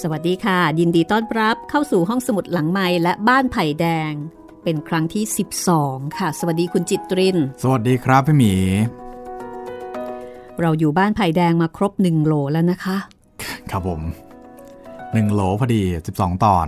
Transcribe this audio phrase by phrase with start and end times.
[0.00, 4.12] สวัสดีค่ะ ยินดีต้อนรับเข้าสู่ห้องสมุดหลังไม้และบ้านไผ่แดง
[4.64, 5.24] เป็นครั้งที่
[5.70, 8.54] 12 ค่ะ สวัสดีคุณจิตริน สวัสดีครับพี่หมี
[10.60, 12.96] เราอยู่บ้านไผ่แดงมาครบหนึ่งโหลแล้วนะคะ
[13.70, 14.00] ครับผม
[15.12, 15.82] หนึ่งโหลพอดี
[16.14, 16.66] 12 ตอน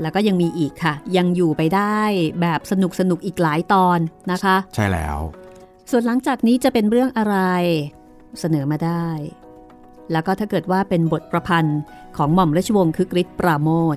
[0.00, 2.00] แล้วก็ยังมีอีกค่ะ ยังอยู่ไปได้
[2.40, 3.98] แบบสนุกสนุกอีกหลายตอน
[4.32, 5.18] นะคะ ใช่แล้ว
[5.90, 7.36] ส่วนหลังจากนี้จะเป็นเรื่องอะไร
[8.40, 9.06] เสนอมาได้
[10.12, 11.78] แล้วก็ถ้าเกิดว่าเป็นบทประพันธ์
[12.16, 13.96] ของหม่อมราชวงศ์คึกฤทธิ์ปราโมท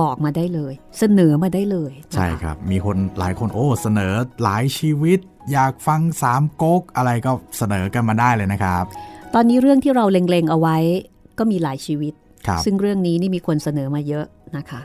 [0.00, 5.18] บอกมาได้เลย เสนอมาได้เลยนะคะใช่ครับ มีคนหลายคนโอ้เสนอหลายชีวิต
[5.52, 8.84] อยากฟังสามก๊กอะไรก็เสนอกันมาได้เลยนะครับ
[9.34, 10.76] ตอนนี้เรื่องที่เราเล็งๆเอาไว้
[11.38, 12.14] ก็มีหลายชีวิต
[12.46, 14.26] ครับซึ่งเรื่องนี้นี่มีคนเสนอมาเยอะ
[14.56, 14.80] นะคะ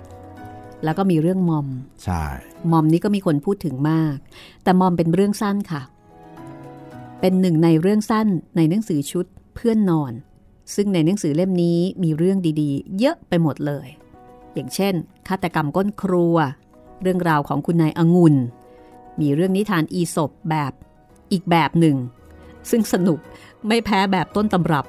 [0.84, 1.68] แล้วก็มีเรื่องมอม
[2.04, 2.24] ใช่
[2.72, 4.16] มอมนี่ก็มีคนพูดถึงมาก
[4.64, 5.82] แต่มอมเป็นเรื่องสั้นค่ะ
[7.20, 10.14] เป็นหนึ่งในเรื่องสั้นในหนังสือชุดเพื่อนนอน
[10.76, 13.88] ซึ่งในหนังสือเล่มนี้มีเรื่องดีๆ เยอะไปหมดเลย
[14.54, 14.94] อย่างเช่น
[15.28, 16.36] ฆาตกรรมก้นครัว
[17.02, 18.36] เรื่องราวของคุณนายองุ่น
[19.22, 20.74] มีเรื่องนิทานอีสบแบบ
[21.32, 21.98] อีกแบบหนึ่ง
[22.70, 23.20] ซึ่งสนุก
[23.68, 24.86] ไม่แพ้แบบต้นตำรับ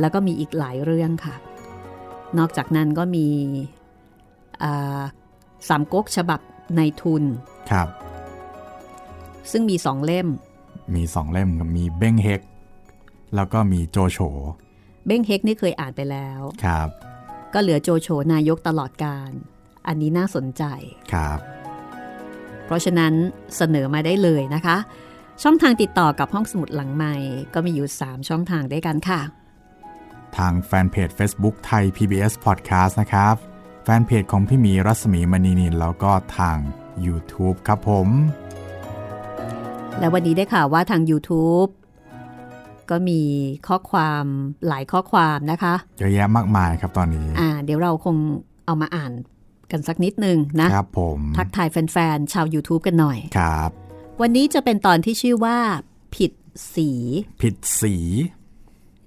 [0.00, 1.34] แล้วก็มีอีกหลายเรื่องค่ะ
[2.38, 3.26] นอกจากนั้นก็มี
[4.62, 5.02] อ่า
[5.68, 6.40] สามก๊กฉบับ
[6.76, 7.22] ในทุน
[7.70, 7.88] ครับ
[9.50, 10.28] ซึ่งมีสองเล่ม
[10.94, 12.40] มีสองเล่มกับมีเบ้งเฮก
[13.34, 14.18] แล้วก็มีโจโฉ
[15.06, 16.88] เบ้งเฮกนี่เคยอ่านไปแล้วครับ
[17.54, 19.30] ก็เหลือโจโฉนายกตลอดการ
[19.86, 20.62] อันนี้น่าสนใจ
[21.12, 21.38] ครับ
[22.64, 23.12] เพราะฉะนั้น
[23.56, 24.76] เสนอมาได้เลยนะคะ
[25.42, 27.16] ช่องทางติดต่อกับห้องสมุดหลังใหม่
[27.54, 29.20] ก็มีอยู่ 3 ช่องทางด้วยกันค่ะ
[30.36, 33.34] ทางแฟนเพจ Facebook ไทย PBS Podcast นะครับ
[33.84, 36.58] แฟนเพจของพี่หมีรัศมีมณีนินแล้วก็ทาง
[37.06, 38.08] YouTube ครับผม
[39.98, 41.70] และวันนี้ได้ข่าวว่าทาง YouTube
[42.90, 43.20] ก็มี
[43.68, 44.24] ข้อความ
[44.68, 48.16] หลายข้อความนะคะเยอะแยะมากมายครับตอนนี้อ่าเดี๋ยวเราคง
[48.66, 49.12] เอามาอ่าน
[49.70, 53.70] กันสักนิดนึงนะครับผมทักทายแฟนๆ ชาว YouTube กันหน่อยครับ
[54.20, 55.58] วันนี้จะเป็นตอนที่ชื่อว่า
[56.16, 56.32] ผิด
[56.74, 56.90] สี
[57.42, 57.94] ผิดสี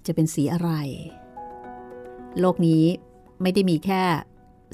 [0.06, 0.72] จะเป็นสีอะไร
[2.39, 2.84] โลกนี้
[3.41, 4.01] ไม่ได้มีแค่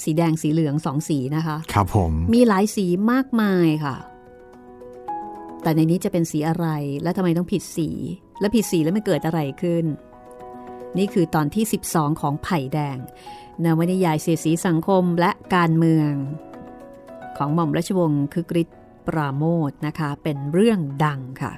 [0.04, 3.96] สีแดงสีเหลืองสองสีนะคะ ครับผม มีหลายสีมากมายค่ะ
[5.64, 6.68] แต่ในนี้จะเป็นสีอะไร
[7.04, 7.90] และทำไมต้องผิดสี
[8.40, 9.86] และผิดสีแล้วมันเกิดอะไรขึ้น
[10.98, 12.98] นี่คือตอนที่ 12 ของไผ่แดง
[13.64, 16.12] นวนิยายเสียสีสังคมและการเมือง
[17.38, 21.54] ของหม่อมราชวงศ์คึกฤทธิ์ปราโมทนะคะ เป็นเรื่องดังค่ะ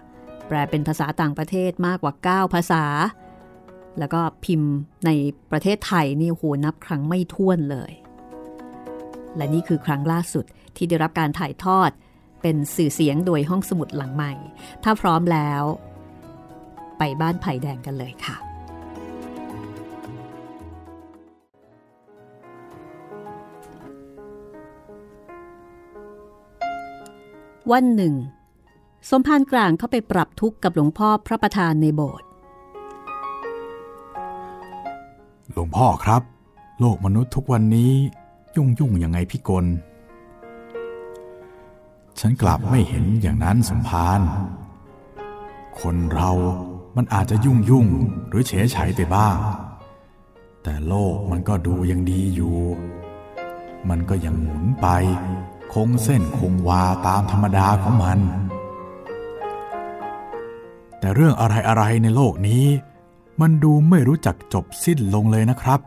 [0.47, 2.13] แปลเป็นภาษาต่างประเทศมากกว่า
[2.47, 2.83] 9 ภาษา
[3.99, 4.71] แล้วก็พิมพ์
[5.05, 5.09] ใน
[5.51, 7.91] ประเทศไทยนี่โอ้โหนับครั้งไม่ถ้วนเลย
[9.35, 10.45] และนี่คือครั้งล่าสุด
[10.75, 11.91] ที่ได้รับการถ่ายทอด
[12.41, 14.33] เป็นสื่อเสียงโดยห้องสมุดหลังใหม่
[14.83, 15.63] ถ้าพร้อมแล้ว
[16.97, 18.37] ไปบ้านไผ่แดงกันเลยค่ะ
[27.71, 28.13] วันหนึ่ง
[29.09, 32.27] สมภารกลางเข้าไปปรับทุกข์กับหลวงพ่อพระประธานในโบสถ์
[35.51, 36.21] หลวงพ่อครับ
[36.79, 37.91] โลกมนุษย์ทุกวันนี้
[38.55, 39.65] ยุ่งยุ่งยังไงพี่กล
[42.19, 44.19] ฉันกลับไม่เห็นอย่างนั้นสมภาร
[45.79, 46.31] คนเรา
[46.97, 47.87] มันอาจจะยุ่งยุ่ง
[48.29, 49.37] หรือเฉยเฉยไปบ้าง
[50.63, 52.57] แต่โลกมันก็ดูยังดีอยู่
[53.89, 54.87] มันก็ยังหมุนไป
[55.73, 58.19] คงเส้นคงวาตามธรรมดาของมัน
[60.99, 62.65] แต่เรื่องอะไรๆในโลกนี้
[63.41, 65.79] มันดูไม่รู้จักจบสิ้นลงเลยนะครับ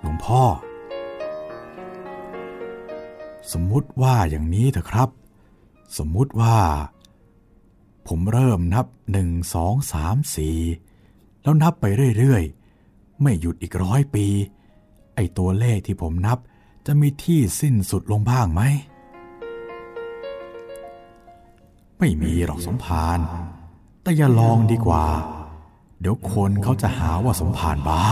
[0.00, 0.42] หลวงพ่อ
[3.52, 5.08] สมมุติว่าอย่างนี้เถอะครับ
[5.98, 6.56] สมมุติว่า
[8.08, 10.58] ผมเริ่มนับหนึ่งสองสามสี่
[11.42, 11.84] แล้วนับไป
[12.18, 14.26] เรื่อยๆ ไม่หยุดอีกร้อยปี
[15.14, 16.38] ไอ้ตัวเลขที่ผมนับ
[16.86, 18.62] จะมีที่สิ้นสุดลงบ้างไหม
[21.98, 23.18] ไม่มีหรอกสมภาร
[24.02, 25.06] แต่อย่าลองดีกว่า
[26.00, 28.04] เดี๋ยวคนเขาจะหาว่าสมภารบ้า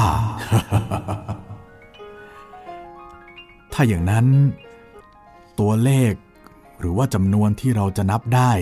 [3.72, 4.26] ถ้าอย่างนั้น
[5.60, 6.12] ตัวเลข
[6.78, 8.52] หรือว่าจำนวนที่เราจะนับได้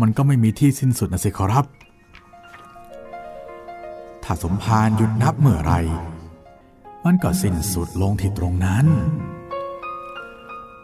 [0.00, 1.66] มันก็ไม่มีที่สิ้นสุดนะสิครับ
[4.24, 5.74] ถ้าสมภารหยุดนับเมื่อไร
[7.04, 8.86] มันก็สิ้นสุดลงที่ตรงนั้น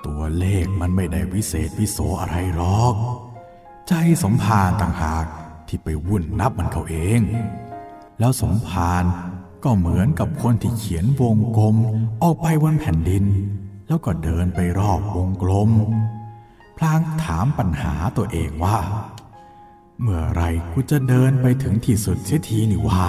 [0.06, 2.94] ตัวเลขมันไม่ได้วิเศษวิโสอะไรหรอก
[3.88, 3.92] ใจ
[4.22, 5.26] สมภารต่างหาก
[5.68, 7.20] ที่ไปวุ่นนับมันเขาเอง
[8.18, 9.04] แล้วสมภาร
[9.64, 11.76] ก็เหมือนกับคนที่เขียนวงกลม
[12.22, 13.24] ออกไปบนแผ่นดิน
[13.88, 15.70] แล้วก็เดินไปรอบวงกลม
[16.76, 18.78] พลางถามปัญหาตัวเองว่า
[20.00, 23.08] เมื่อไรกูจะเดินไปถึงที่สุดเสียทีนี่วา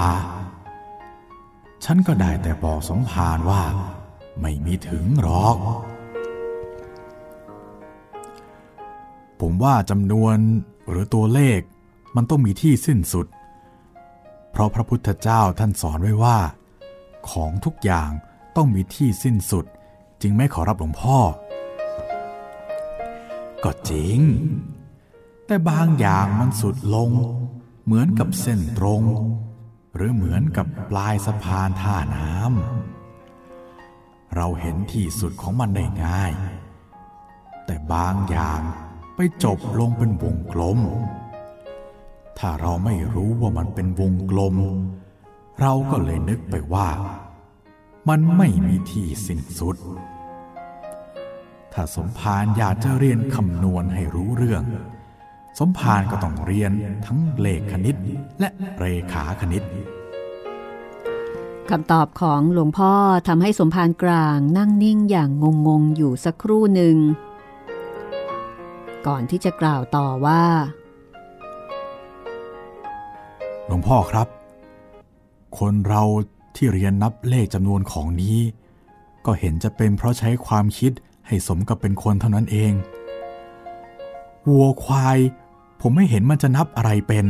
[1.84, 3.64] ฉันก็ได้แต่บอกสมภารว่า
[4.42, 5.58] ไม่มีถึงหรอก
[9.40, 10.38] ผมว่าจำนวน
[10.90, 11.60] หรือตัวเลข
[12.16, 13.28] มันต้องมีที่สิ้นสุด
[14.52, 16.38] เพราะพระพุทธเจ้าท่านสอนไว้ว่า
[17.30, 18.10] ของทุกอย่าง
[18.56, 19.66] ต้องมีที่สิ้นสุด
[20.22, 21.18] จึงไม่ขอรับหลวงพ่อ
[23.64, 24.20] ก็จริง
[25.46, 27.12] แต่บางอย่างมันสุดลง
[27.86, 29.04] เหมือนกับเส้นตรง
[29.96, 36.34] หรือเหมือนกับปลายสะพานท่าน้ำเราเห็นที่สุดของมันได้ง่าย
[37.66, 38.62] แต่บางอย่าง
[39.16, 40.80] ไปจบลงเป็นวงกลม
[42.40, 44.56] ถ้าเราไม่รู้ว่ามันเป็นวงกลม
[45.60, 46.90] เราก็เลยนึกไปว่า
[48.10, 49.78] มันไม่มีที่สิ้นสุด
[51.80, 54.64] ถ้าสมภารอยากจะเรียนคำนวณให้รู้เรื่อง
[55.60, 56.72] สมภารก็ต้องเรียน
[57.06, 57.96] ทั้งเลขคณิต
[58.40, 59.64] และเรขาคณิต
[61.70, 62.94] คำตอบของหลวงพ่อ
[63.28, 65.30] ทำให้สมภารกลางนั่งนิ่งอย่าง
[65.68, 66.98] งงๆอยู่สักครู่หนึ่ง
[69.08, 70.44] ก่อนที่จะกล่าวต่อว่า
[73.68, 74.28] หลวงพ่อครับ
[75.60, 76.04] คนเรา
[76.56, 78.38] ที่เรียนนับเลขจำนวนของนี้
[79.26, 80.94] ก็เห็นจะเป็นเพราะใช้ความคิด
[81.28, 82.74] ให้สมกับเป็นคนเท่านั้นเอง
[84.48, 85.18] วัวควาย
[85.82, 87.26] ผมไม่เห็นมันจะนับอะไรเป็น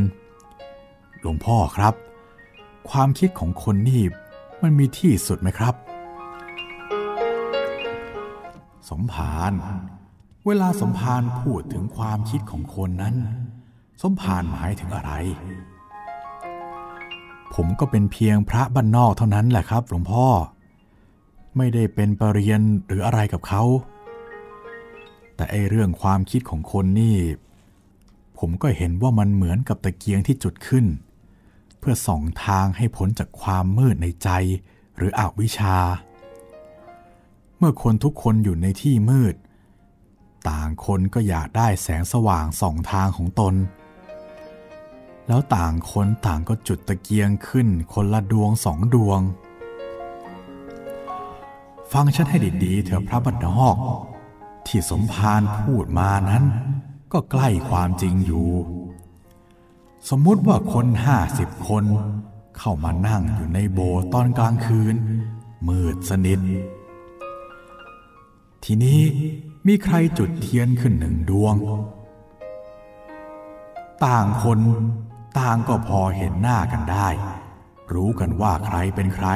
[1.19, 1.93] หลวงพ่อครับ
[2.89, 4.01] ความคิดของคนนี่
[4.61, 5.73] มันมีที่สุดไหมครับ
[8.89, 9.53] สมภาร
[10.45, 13.15] เวลาสมภารพูดถึงความคิดของคนนั้น
[14.01, 15.11] สมภารหมายถึงอะไร
[17.53, 20.27] ผมก็เป็นเพียงพระบ้านนอกเท่านั้นแหละครับ หลวงพ่อ
[21.57, 23.63] ไม่ได้เป็นปรริญญหรืออะไรกับเขา
[25.35, 27.17] แต่ไอเรื่องความคิดของคนนี่
[28.37, 30.85] ผมก็เห็นว่ามันเหมือนกับตะเกียงที่จุดขึ้น
[31.79, 34.29] เพื่อส่องทางให้พ้นจากความมืดในใจ
[34.95, 35.77] หรืออวิชา
[37.57, 39.35] เมื่อคนทุกคนอยู่ในที่มืด
[40.49, 43.55] ต่างคนก็อยากได้แสงสว่างส่องทางของตน
[45.27, 49.19] แล้วต่างคนต่างก็จุดตะเกียงขึ้นคนละดวงสองดวง
[51.91, 53.77] ฟังฉันให้ดีๆเถอะพระบัดนอก
[54.67, 56.43] ที่สมภารพูดมานั้น
[57.13, 58.49] ก็ใกล้ความจริงอยู่
[60.09, 61.83] สมมุติว่าคนห้าสิบคน
[62.57, 64.95] เข้ามานั่งอยู่ในโบว์ตอนกลางคืน
[65.67, 66.39] มืดสนิท
[68.63, 69.01] ทีนี้
[69.67, 71.55] มีใครจุดเทียนขึ้นหนึ่งดวง
[74.05, 74.59] ต่างคน
[75.39, 77.07] ต่างก็พอเห็นหน้ากันได้
[77.93, 79.27] รู้กันว่าใครเป็นใคร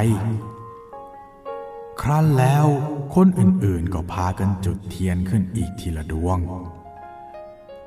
[2.00, 2.66] ครั้นแล้ว
[3.14, 6.38] คนอื่นๆก็พากันจุดเทียนขึ้นอีกทีละดวง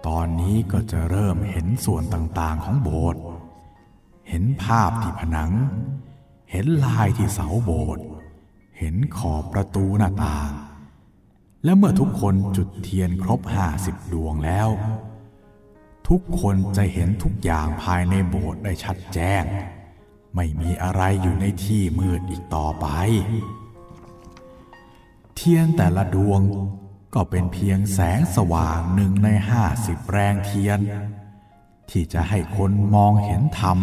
[0.07, 3.21] ตอนนี้ก็จะเริ่มเห็นส่วนต่างๆของโบสถ์
[4.29, 5.51] เห็นภาพที่ผนัง
[6.51, 8.03] เห็นลายที่เสาโบสถ์
[8.79, 10.51] เห็นขอบประตูหน้าต่าง
[11.63, 14.69] และเมื่อทุกคนจุดเทียนครบห้าสิบดวงแล้ว
[16.07, 19.43] ทุกคนจะเห็นทุกอย่างภายในโบสถ์ได้ชัดแจ้ง
[20.35, 22.87] ไม่มีอะไรอยู่ในที่มืดอีกต่อไป
[25.35, 26.41] เทียนแต่ละดวง
[27.13, 30.79] ก็เป็นเพียงแสงสว่างหนึ่งในห้าสิบแรงเทียน
[31.89, 33.77] ที่จะให้คนมองเห็นธรรม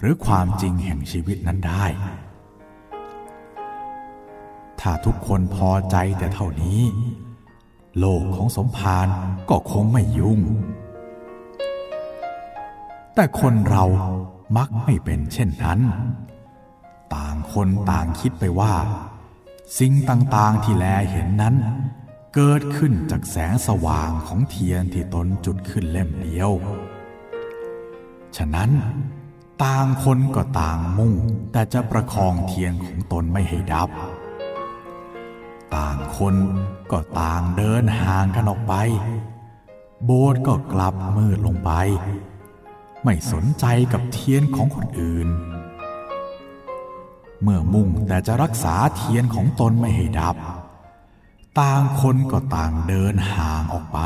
[0.00, 1.84] หรือความจริงแห่งชีวิตนั้นได้
[4.80, 6.80] ถ้าทุกคนพอใจแต่เท่านี้
[7.98, 9.06] โลกของสมภาร
[9.50, 10.40] ก็คงไม่ยุ่ง
[13.14, 13.84] แต่คนเรา
[14.56, 15.80] มักไม่เป็นเช่นนั้น
[17.14, 18.74] ต่างคนต่างคิดไปว่า
[19.78, 21.54] สิ่งต่างๆที่แลเห็นนั้น
[22.34, 26.50] เกิดขึ้นจากแสงสว่างของเทียนที่ตนจุดขึ้นเล่มเดียว
[28.36, 28.70] ฉะนั้น
[29.64, 31.14] ต่างคนก็ต่างมุ่ง
[31.52, 33.90] แต่จะประคองเทียนของตนไม่ให้ดับ
[35.74, 36.34] ต่างคน
[36.90, 38.74] ก็ต่างเดินห่างกันออกไป
[40.04, 41.70] โบสถ์ก็กลับมืดลงไป
[43.04, 45.28] ไม่สนใจกับเทียนของคนอื่น
[47.44, 50.36] เมื่อมุ่งแต่จะรักษาเทียนของตนไม่ให้ดับ
[51.60, 53.98] ต่างคนก็ต่างเดินห่างออกไป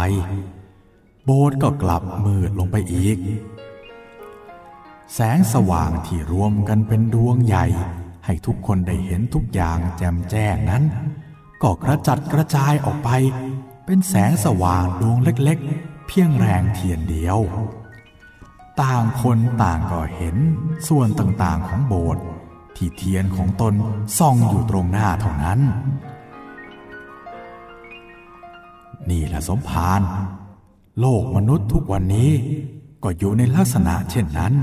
[1.24, 3.18] โบสถ์ก็กลับมืดลงไปอีก
[5.14, 7.66] แสงสว่างที่รวมกันเป็นดวงใหญ่
[8.26, 10.84] ให้ทุกคนได้เห็นทุกอย่างแจ่มแจ้งนั้น
[11.62, 13.10] ก็กระจัดกระจายออกไป
[13.86, 17.38] เป็นแสงสว่างดวงเล็กๆ เพียงแรงเทียนเดียว
[18.80, 20.36] ต่างคนต่างก็เห็น
[20.88, 22.24] ส่วนต่างๆของโบสถ์
[22.78, 23.74] ที่เทียนของตน
[24.18, 25.60] ส่องอยู่ตรงหน้าเท่านั้น
[29.10, 30.00] นี่แหละสมภาร
[31.00, 32.30] โลกมนุษย์ทุกวันนี้
[33.02, 34.54] ก็อยู่ในลักษณะเช่นนั้น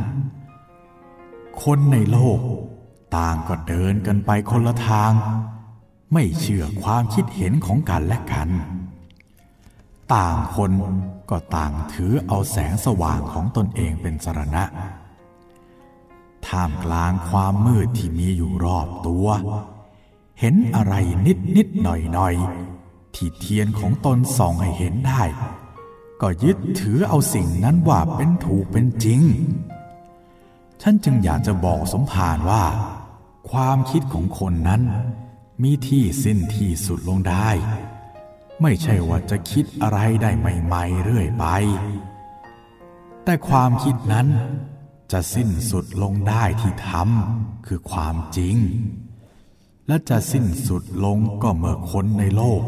[1.64, 2.40] คนในโลก
[3.18, 5.12] ต่างก็เดินกันไปคนละทาง
[6.14, 8.50] ไม่เชื่อความคิดเห็นของกันและกัน
[10.14, 10.72] ต่างคน
[11.30, 14.64] ก็ต่างถือเอาแสงสว่างของตนเองเป็นสรณะ
[16.56, 19.28] ท่ามกลางความมืดที่มีอยู่รอบตัว
[20.40, 20.94] เห็นอะไร
[21.26, 22.36] นิดนิดหน่อยหน่อย
[23.16, 25.24] ที่เทียนของตนส่องให้เห็นได้
[26.22, 29.22] ก็ยึดถือเอาสิ่งนั้นว่าเป็นถูกเป็นจริง
[30.82, 32.64] ฉันจึงอยากจะบอกสมภารว่า
[33.50, 34.82] ความคิดของคนนั้น
[35.64, 37.50] มีที่สิ้นที่สุดลงได้
[38.62, 41.46] ไม่ใช่ว่าจะคิดอะไรได้ใหม่ ๆ เรื่อยไป
[43.24, 44.28] แต่ความคิดนั้น
[45.18, 48.56] จะสิ้นสุดลงได้ที่ทำคือความจริง
[49.88, 52.62] และจะสิ้นสุดลงก็เมื่อคนในโลก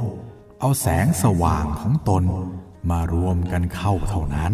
[0.59, 2.23] เอาแสงสว่างของตน
[2.89, 4.53] มารวมกันเข้าเท่านั้น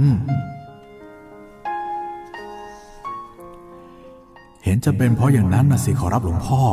[4.63, 6.63] เห็นจะเป็นเพราะอย่างนั้นนะสิขอรับหลวงพ่อ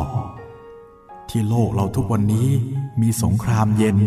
[1.29, 2.49] ที่โลกเราทุกวันนี้
[3.01, 3.99] มีสงครามเย็น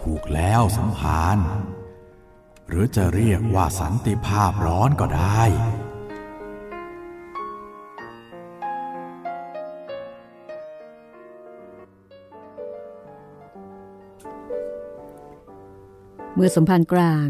[0.00, 1.38] ถูกแล้วสมภาร
[2.72, 5.42] หรือจะเรียกว่าสันติภาพร้อนก็ได้
[16.34, 17.28] เมื่อสมภารกลาง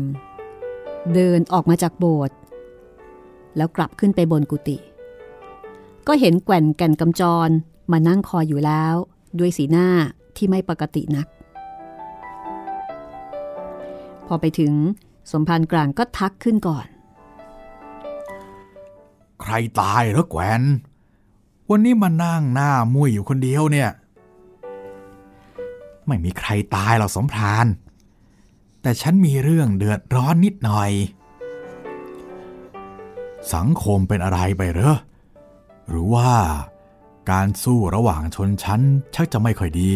[1.15, 2.37] เดินออกมาจากโบสถ์
[3.57, 4.79] แล้วกลับขึ้นไปบนกุฏิ
[6.07, 7.51] ก็เห็นแก่นแก่นกำจร
[7.93, 8.95] มานั่งคอยอยู่แล้ว
[9.39, 9.89] ด้วยสีหน้า
[10.37, 11.27] ที่ไม่ปกตินัก
[14.27, 14.73] พอไปถึง
[15.31, 16.87] สมภารกลางก็ทักขึ้นก่อน
[19.41, 20.63] ใครตายหรอแกวน
[21.71, 23.91] วันนี้มานั่งหน้ามุ้ยอยู่คนเดียวเนี่ย
[26.07, 27.67] ไม่มีใครตายหรอกสมภาร
[28.83, 30.91] แต่ฉันมีเรื่องเดือดร้อนนิดหน่อย
[33.55, 34.97] สังคมเป็นอะไรไปเหรอ
[35.89, 36.31] หรือว่า
[37.31, 38.81] การสู้ระหว่างชนชั้น
[39.15, 39.93] ชักจะไม่ค่อยดี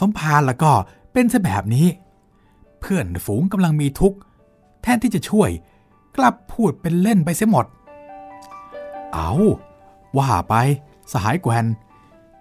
[0.00, 0.72] สมภารแล้วก็
[1.12, 1.86] เป็นซะแบบนี้
[2.82, 4.18] เพื่อนฝูงกำลังมีทุกข์
[4.82, 5.50] แทนที่จะช่วย
[6.16, 7.66] กลับพูดเป็นเล่นไปเสียหมด
[9.12, 9.32] เอา
[10.18, 10.54] ว่าไป
[11.12, 11.64] สหายแกวน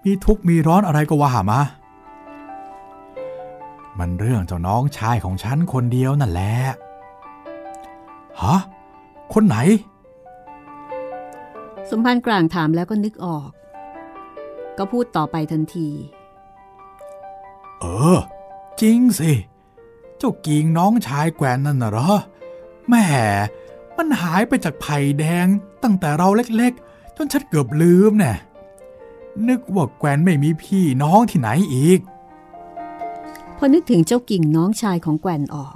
[0.03, 1.59] มีทุกข์มีร้อนอะไรก็ว่ามา
[3.99, 6.53] มันเรื่องเจ้าน้องชายของฉันคนเดียวนั่นแหละ
[8.41, 8.57] ฮะ
[9.33, 9.57] คนไหน
[11.89, 13.49] สมภารกลางถามแล้วก็นึกออก
[14.77, 15.89] ก็พูดต่อไปทันที
[17.79, 18.19] เออ
[18.81, 19.31] จริงสิ
[20.23, 22.11] เจ้ากิงน้องชายแกวนนั่นน่ะเหรอ
[22.89, 23.05] แม่
[23.97, 25.47] มันหายไปจากไผ่แดง
[25.83, 28.33] ตั้งแต่เราเล็กๆ จนฉันเกือบลืมแน่
[29.47, 31.99] นึกว่าแกวนไม่มีพี่น้องที่ไหนอีก
[33.57, 35.75] พอนึกถึงเจ้ากิ่งน้องชายของแกวนออก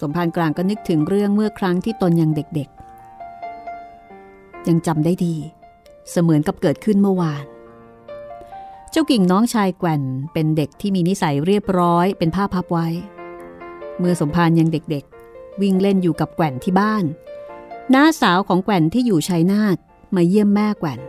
[0.00, 5.34] สมภารกลางก็นึกถึงเรื่องเมื่อครั้งที่ตนยังเด็กๆ ยังจำได้ดี
[6.10, 7.44] เสมือนกับเกิดขึ้นเมื่อวาน
[8.90, 12.88] เจ้ากิ่งน้องชายแกวนเป็นเด็กที่มีนิสัยเรียบร้อยเป็นผ้าพับไว้
[14.00, 17.04] เมื่อสมภารยังเด็กๆ วิ่งเล่นอยู่กับแกวนที่บ้าน
[17.94, 19.76] น้าสาวของแกวนที่อยู่ชัยนาท
[20.14, 21.00] มาเยี่ยมแม่แกวน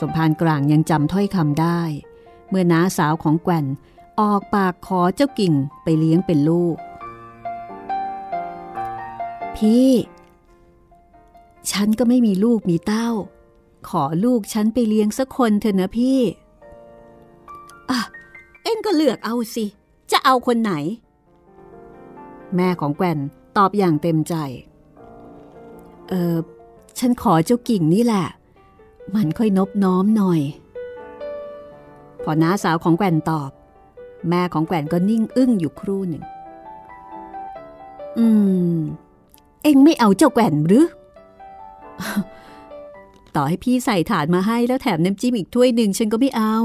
[0.00, 1.80] สมภารกลางยังจำถ้อยคำได้
[2.48, 3.66] เมื่อน้าสาวของแกวน
[4.20, 6.76] ออกปากขอเจ้ากิ่งไปเลี้ยงเป็นลูก
[9.56, 9.90] พี่
[11.70, 13.08] ฉันก็ไม่มีลูกมีเต้า
[13.88, 16.20] ขอลูกฉันไปเลี้ยงสักคนเถอะนะพี่
[17.90, 18.00] อะ
[18.62, 19.64] เอ็งก็เลือกเอาสิ
[20.10, 20.72] จะเอาคนไหน
[22.56, 23.18] แม่ของแกวน
[23.56, 24.34] ตอบอย่างเต็มใจ
[26.08, 26.34] เออ
[26.98, 28.26] ฉันขอเจ้ากิ่งนี่แหละ
[29.14, 30.40] มันค่อยนบน้อมหน่อย
[32.22, 33.50] พอน้าสาวของแกวนตอบ
[34.30, 36.24] แม่ของแกวนก็นิ่งอึ้งอยู่ครู่หนึ่ง
[38.18, 38.26] อื
[38.74, 38.76] ม
[39.62, 40.86] เอ็งไม่เอาเจ้าแกวนหรือ
[43.36, 46.56] ต่อให้พี่ใส่ถาดมาให้แล้วแถมน้ำจิ้มอีกถ้วยหนึ่งฉันก็ไม่เอา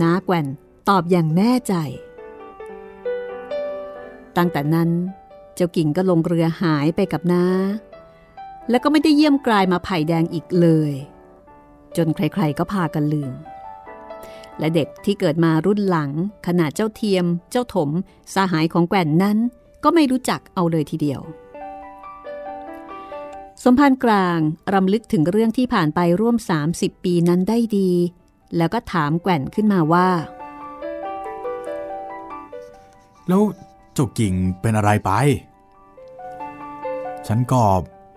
[0.00, 0.46] น้าแกวน
[0.88, 1.74] ตอบอย่างแน่ใจ
[4.38, 4.90] ตั้งแต่นั้น
[5.54, 7.44] เจ้ากิ่งก็ลงเรือหายไปกับน้า
[8.70, 10.92] แล้วก็ไม่ได้เยี่ยมกลายมาไผ่แดงอีกเลย
[11.96, 13.32] จนใครๆก็พากันลืม
[14.58, 16.10] และเด็กที่เกิดมารุ่นหลัง
[16.46, 17.90] ขนาดเจ้าเทียม เจ้าถม
[18.34, 19.38] สหายของแก่นนั้น
[19.84, 21.20] ก็ไม่รู้จักเอาเลยทีเดียว
[23.64, 24.38] สมภารกลาง
[24.74, 26.36] รำลึกถึงเรื่องที่ผ่านไปร่วม
[26.70, 27.90] 30 ปีนั้นได้ดี
[28.56, 30.08] แล้วก็ถามแก่นขึ้นมาว่า
[33.28, 33.42] แล้ว
[33.98, 35.10] จ้ากิ่งเป็นอะไรไป
[37.26, 37.62] ฉันก็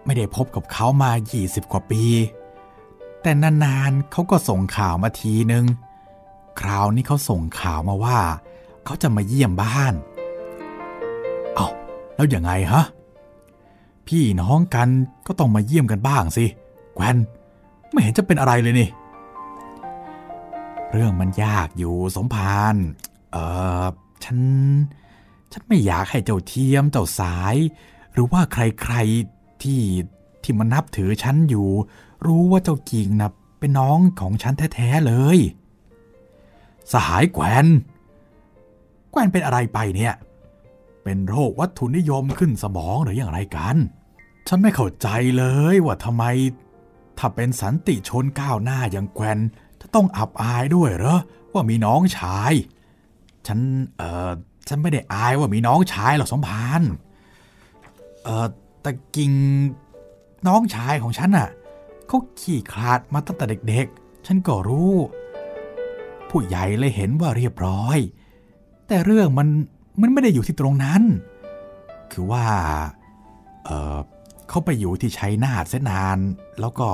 [0.05, 1.11] ไม่ได้พบกับเขามา
[1.41, 2.03] 20 กว่าปี
[3.21, 5.65] แต่นานๆเขาก็ส่งข่าวมาทีนึง
[6.59, 8.19] คราวนี้เขาส่งข่าวมาว่า
[8.85, 9.93] เขาจะมาเยี่ยมบ้าน
[11.55, 11.67] เอา
[12.15, 12.83] แล้วยังไงฮะ
[14.07, 14.89] พพี่น้องกัน
[15.27, 16.45] ก็ต้องมาเยี่ยมกันบ้างสิ
[16.95, 17.17] แกวน
[17.91, 18.89] ไม่เห็นจะเป็นอะไรเลยนี่
[20.91, 22.75] เรื่องมันยากอยู่สมพาน
[23.31, 23.37] เอ
[23.83, 23.85] อ
[24.23, 24.37] ฉัน
[25.51, 27.55] ฉันไม่อยากให้เจ้าเทียมเจ้าสาย
[28.13, 29.81] หรือว่าใครๆที่
[30.43, 31.69] ที่มานับถือฉันอยู่
[32.25, 35.37] รู้ว่าเจ้ากิ่งนะเป็นน้องของฉันแท้ๆเลย
[36.91, 37.65] สหายแกวน
[39.11, 40.13] แกวนเป็นอะไรไปเนี่ย
[41.03, 43.77] เป็นโรควัตถุนิยมขึ้นสมองหรืออย่างไรกัน
[44.47, 45.43] ฉันไม่เข้าใจเล
[45.73, 46.23] ยว่าทำไม
[47.17, 49.39] ถ้าเป็นสันติชนก้าวหน้าอย่างแกวน
[49.81, 51.19] จะต้องอับอายด้วยเหรอ
[51.53, 52.53] ว่ามีน้องชาย
[53.47, 53.59] ฉัน
[53.97, 54.31] เออ
[54.67, 56.81] ฉันไม่ได้อายว่ามีน้องชายหรอกสมพาน
[58.23, 58.47] เออ
[58.81, 59.31] แต่กิ่ง
[60.47, 61.49] น้องชายของฉันอะ
[62.07, 64.93] เขาขี่คลาดมาตั้งแต่เด็กๆ ฉันก็รู้
[66.29, 67.97] ผู้ใหญ่เลยเห็นว่าเรียบร้อย
[68.87, 69.47] แต่เรื่องมัน
[70.01, 71.01] มันไม่ได้อยู่ที่ตรงนั้น
[72.11, 72.45] คือว่า
[73.65, 73.97] เออ
[74.49, 76.17] เขาไปอยู่ที่ชัยนาทเสนาน
[76.59, 76.89] แล้วก็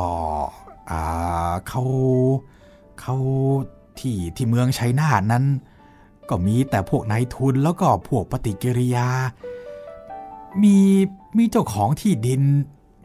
[0.89, 1.83] อ่าเขา
[3.01, 3.15] เขา
[3.99, 5.45] ที่ที่เมืองชัยนาทนั้น
[6.29, 9.07] ก็มีแต่พวกนายทุนแล้วก็พวกปฏิกิริยา
[10.63, 10.77] มี
[11.37, 12.43] มีเจ้าของที่ดิน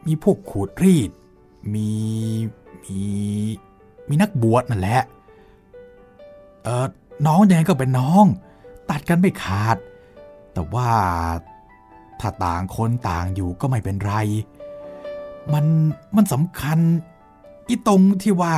[0.07, 1.11] มีพวกขูดรีด
[1.73, 1.89] มี
[2.83, 2.99] มี
[4.07, 5.01] มีนักบวชนั่นแหละ
[6.63, 6.87] เออ
[7.25, 8.25] น้องยังไงก็เป็นน้อง
[8.89, 9.77] ตัดกันไม่ขาด
[10.53, 10.89] แต่ว่า
[12.19, 14.13] ถ้าต่างคนต่างอยู่ก็ไม่เป็นไร
[15.53, 15.65] มัน
[16.15, 16.79] มันสำคัญ
[17.67, 18.55] อีตรงที่ว่า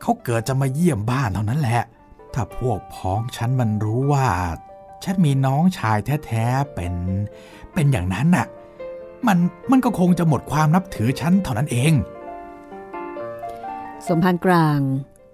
[0.00, 1.82] เขาเกิดจะมาเยี่ยมบ้านเท่านั้นแหละ
[2.34, 4.28] ถ้าพวกพ้องฉันมันรู้ว่า
[5.04, 6.94] ฉันมีน้องชายแท้ๆเป็น
[7.74, 8.46] เป็นอย่างนั้นน่ะ
[9.26, 9.38] มัน
[9.70, 11.92] มันก็คงจะหมดความนับถือฉันเท่านั้นเอง
[14.06, 14.80] สมภารกลาง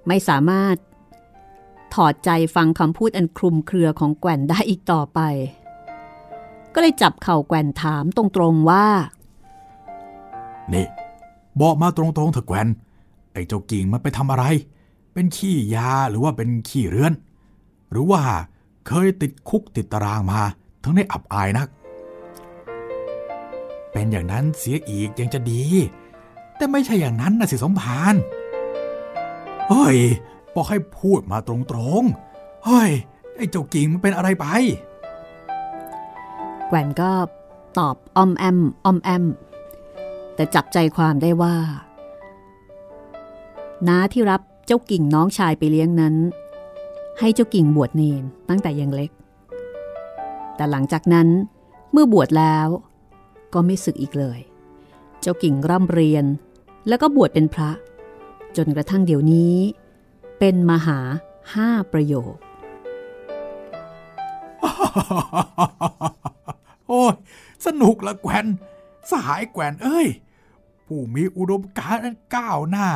[0.08, 0.76] ไม่สามารถ
[1.94, 5.20] ถอดใจฟังคำพูดอันคลุมเครือของแก่นได้อีกต่อไป
[6.74, 8.86] ก็เลยจับเข่าแก่นถามตรงๆว่า
[10.72, 10.87] นี่
[11.61, 12.68] บอกมาตรงๆเถอะแกวน
[13.32, 14.44] ไอ้เจ้ากิ่งมันไปทำอะไร
[15.18, 17.12] เป็นขี้ยาหรือว่าเป็นขี้เรือน
[17.90, 18.22] หรือว่า
[18.87, 20.40] เคยติดคุกติดตารางมา
[20.83, 21.68] ถึงได้อับอายนัก
[23.92, 25.62] เป็นอย่างนั้นเสียอีกยังจะดี
[26.57, 28.14] แต่ไม่ใช่อย่างนั้นนะสิสมภาร
[29.68, 29.98] เฮ้ย
[30.55, 32.90] บอกให้พูดมาตรงๆเฮ้ย
[33.37, 34.46] ไอ้เจ้ากิ่งมันเป็นอะไรไป
[36.68, 37.11] แกวนก็
[37.79, 39.24] ตอบออมแอมออมแอม
[40.35, 41.57] แต่จับใจความได้ว่า
[43.88, 46.14] น้าที่รับ เจ้ากิ่งน้องชายไปเลี้ยงนั้น
[47.18, 49.11] ให้เจ้ากิ่งบวชเนนตั้งแต่ยังเล็ก
[50.57, 51.29] แต่หลังจากนั้น
[51.92, 52.68] เมื่อบวชแล้ว
[53.55, 54.40] ก็ไม่ศึกอีกเลย
[55.20, 56.24] เจ้ากิ่งร่ำเรียน
[56.88, 57.70] แล้วก็บวชเป็นพระ
[58.57, 59.57] จนกระทั่งเดี๋ยวนี้
[60.38, 60.98] เป็นมหา
[61.55, 62.35] ห้าประโยค
[66.88, 67.14] โอ้ย
[67.66, 68.46] สนุกละแกวน
[69.11, 70.09] สหายแกวนเอ้ย
[70.87, 72.88] ผู้มีอุดมการณ์ก้าวหน้า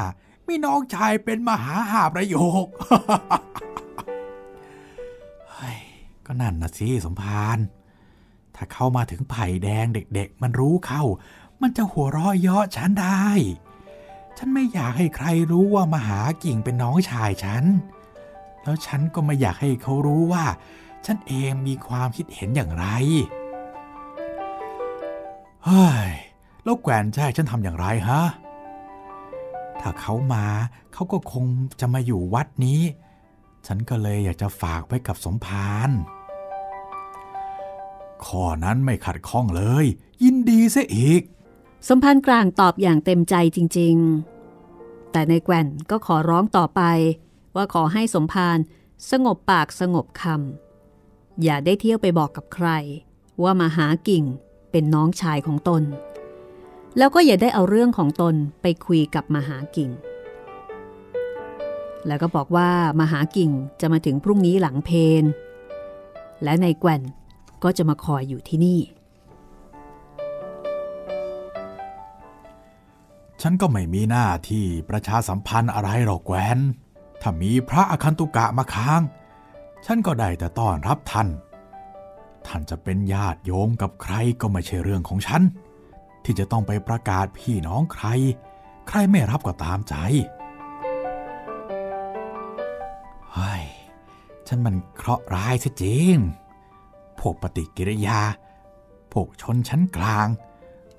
[0.51, 2.67] มีน้องชายเป็นมหาหาประโยค
[6.27, 7.59] ก็นั่นนะสิสมพาน
[8.55, 11.03] ถ้าเข้ามาถึงไผ่แดงเด็กๆ มันรู้เข้า
[11.61, 13.27] มันจะหัวเราะเยาะฉันได้
[14.39, 17.65] ฉันไม่อยากให้ใครรู้ว่ามหากิ่งเป็นน้องชายฉัน
[18.63, 20.45] แล้วฉันก็ไม่อยากให้เขารู้ว่า
[21.07, 22.87] ฉันเองมีความคิดเห็นอย่างไร
[25.65, 26.11] เฮ้ย
[26.65, 28.23] แล้วแกวนจะให้ฉันทำอย่างไรฮะ
[29.81, 30.47] ถ้าเขามา
[30.93, 31.45] เขาก็คง
[31.81, 32.81] จะมาอยู่วัดนี้
[33.67, 35.91] ฉันก็เลยอยากจะฝากไว้กับสมภาร
[38.25, 39.87] ข้อนั้นไม่ขัดข้องเลย
[40.23, 41.23] ยินดีเสียอีก
[41.89, 43.97] สมพันกลางตอบอย่างเต็มใจจริง
[44.55, 46.83] ๆ แต่ในแกว่นก็ขอร้องต่อไป
[47.57, 48.59] ว่าขอให้สมภาร
[49.11, 52.69] สงบปากสงบคำอย่าได้เที่ยวไปบอกกับใคร
[53.43, 54.25] ว่ามาหากิ่ง
[54.71, 55.83] เป็นน้องชายของตน
[56.99, 59.91] แล้วก็อย่าได้เอาเรื่องของตนไปคุยกับมหากิ่ง
[62.07, 63.51] แล้วก็บอกว่ามหากิ่ง
[63.81, 64.91] จะมาถึงพรุ่งนี้หลังเพ
[65.23, 65.25] น
[66.45, 67.03] และในแกวน
[67.63, 68.81] ก็จะมาคอยอยู่ที่นี่
[73.43, 76.59] ฉันก็ไม่มีหน้าที่ประชาสัมพันธ์อะไรหรอกแกวน
[77.23, 79.03] ถ้ามีพระอคันตุกะมาค้าง
[79.87, 81.29] ฉันก็ได้แต่ต้อนรับท่าน
[82.47, 85.43] ท่านจะเป็นญาติโยมกับใครก็ไม่ใช่เรื่องของฉัน
[86.25, 88.07] ที่จะต้องไปประกาศพี่น้องใคร
[88.89, 89.95] ใครไม่รับก็ตามใจ
[93.33, 93.65] เฮ้ย
[94.47, 96.15] ฉันมันเคราะห์ร้ายซะจริง
[97.19, 98.21] พวกปฏิกิริยา
[99.13, 100.29] พวกชนชั้นกลาง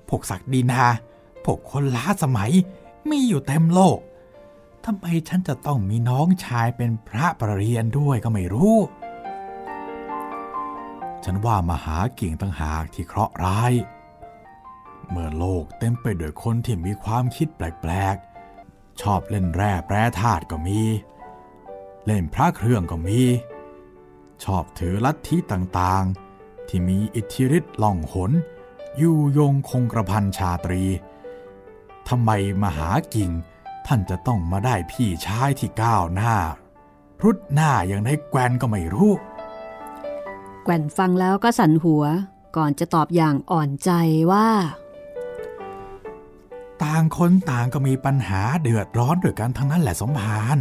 [0.08, 0.84] พวกศักดินา
[1.44, 2.52] พวกคนล้าสมัย
[3.10, 3.98] มีอยู่เต็มโลก
[4.84, 8.76] ทำไมฉันจะต้องมีน้องชายเป็นพระประเรียนด้วยก็ไม่รู้
[11.24, 13.72] ฉันว่ามหาเก่งต่างหากที่เคราะห์ร้าย
[15.10, 20.80] เมื่อโลกเต็มไปด้วยคนที่มีความคิดแปลกๆ ชอบเล่นแร่แปรธาตุก็มี
[22.06, 23.20] เล่นพระเครื่องก็มี
[24.44, 28.32] ชอบถือลัทธิต่างๆ ที่มีอิทธิฤทธิ์ล่องหน
[28.96, 30.84] อยู่ยงคงกระพันชาตรี
[32.08, 32.30] ทำไม
[32.62, 33.30] มหากิ่ง
[33.86, 36.34] ท่านจะต้องมาได้พี่ชายที่ก้าวหน้า
[37.22, 39.12] รุดหน้าอย่างในแกวนก็ไม่รู้
[40.64, 42.04] แกว่นฟังแล้วก็สั่นหัว
[42.56, 43.90] ก่อนจะตอบอย่างอ่อนใจ
[44.32, 44.48] ว่า
[46.84, 50.56] ต่างคนต่างก็มีปัญหาเดือดร้อนด้วยกันทั้งนั้นแหละสมภาร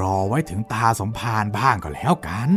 [0.00, 2.50] รอไว้ถึงตาสมภารบ้างก็แล้วกัน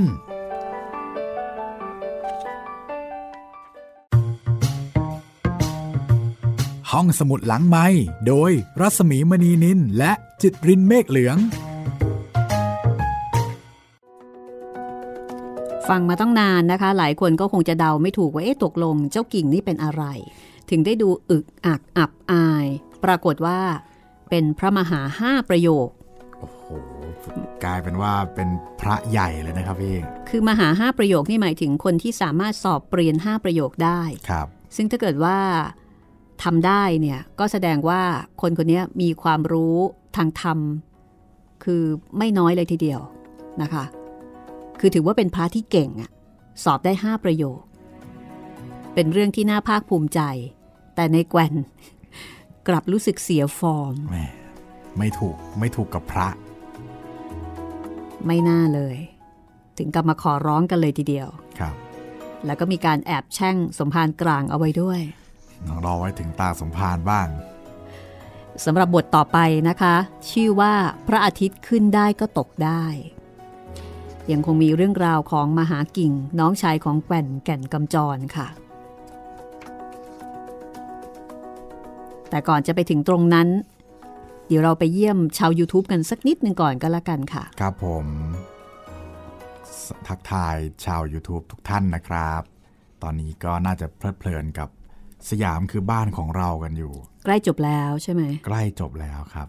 [6.91, 7.85] ห้องสมุดหลังไม้
[8.27, 10.11] โดยรัสมีมณีนินและ
[10.41, 11.37] จิตรินเมฆเหลือง
[15.87, 20.03] ฟังมาต้องนานนะคะ หลายคนก็คงจะเดาไม่ถูกว่าเอ๊ะตกลงเจ้ากิ่งนี่เป็นอะไร
[20.69, 22.67] ถึงได้ดูอึกอักอับอาย
[23.03, 23.59] ปรากฏว่า
[24.29, 25.87] เป็นพระมหาห้าประโยค
[26.39, 26.65] โอ้โห
[27.63, 28.49] กลายเป็นว่าเป็น
[28.81, 29.97] พระใหญ่เลยนะครับพี่
[30.29, 35.37] คือมหาห้าประโยคนี่หมายถึงคนที่สามารถสอบเปลี่ยนห้าประโยคได้ ครับ ซึ่งถ้าเกิดว่า
[36.43, 38.01] ทำได้เนี่ยก็แสดงว่า
[38.41, 39.75] คนคนนี้มีความรู้
[40.15, 40.59] ทางธรรม
[41.63, 41.83] คือ
[42.17, 43.01] ไม่น้อยเลยทีเดียว
[43.61, 43.83] นะคะ
[44.79, 46.09] คือถือว่าเป็นพระที่เก่งอะ
[46.63, 47.61] สอบได้5ประโยค
[48.93, 50.21] เป็นเรื่องที่น่าภาคภูมิใจ
[50.95, 51.53] แต่ในแกวน
[52.67, 54.27] กลับรู้สึกเสียฟอร์มแหม่
[54.97, 56.27] ไม่ถูกไม่ถูกกับพระ
[58.25, 58.95] ไม่น่าเลย
[59.77, 61.27] ถึงกับมาขอร้องกันเลยทีเดียว
[61.59, 61.75] ครับ
[62.45, 64.99] แล้วก็มีการแอบแช่งสมภารกลางเอาไว้ด้วย
[65.85, 67.27] รอไว้ถึงตาสมภารบ้าง
[68.65, 69.37] สำหรับบทต่อไป
[69.69, 69.95] นะคะ
[70.31, 70.73] ชื่อว่า
[71.07, 72.83] พระอาทิตย์ขึ้นได้ก็ตกได้
[74.31, 78.47] ยังคงมีเรื่องราวของมหากิ่งน้องชายของแก่นแก่นกำจรค่ะ
[82.33, 83.47] แต่ก่อนจะไปถึงตรงนั้น
[84.47, 88.05] เดี๋ยวเราไปเยี่ยมชาว YouTube กันสักนิดหนึ่งก่อนก็แล้วกันค่ะ ครับผม
[89.83, 92.41] สทักทายชาว YouTube ทุกท่านนะครับ
[93.03, 94.69] ตอนนี้ก็น่าจะเพลิดเพลินกับ
[95.29, 96.93] สยามคือบ้านของเรากันอยู่
[97.25, 99.47] ใกล้จบแล้วใช่ไหม ใกล้จบแล้วครับ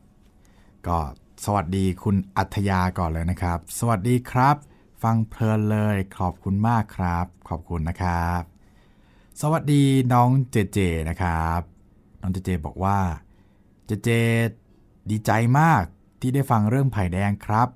[0.86, 0.98] ก็
[1.44, 4.56] สวัสดีคุณอัธยาก่อนเลยนะครับ สวัสดีครับ
[5.02, 8.42] ฟังเพลินเลยขอบคุณมากครับ ขอบคุณนะครับ
[9.40, 10.78] สวัสดีน้องเจเจ
[11.10, 11.73] นะครับ
[12.24, 12.98] น้องเจเจบอกว่า
[13.86, 14.08] เจเจ
[15.10, 15.82] ดีใจมาก
[16.20, 17.68] ที่ได้ฟังเรื่องไผ่แดงครับ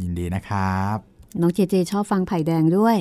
[0.00, 0.96] ยินดีนะครับ
[1.40, 2.96] น้องเจเจชอบฟังไผ่แดงด้วย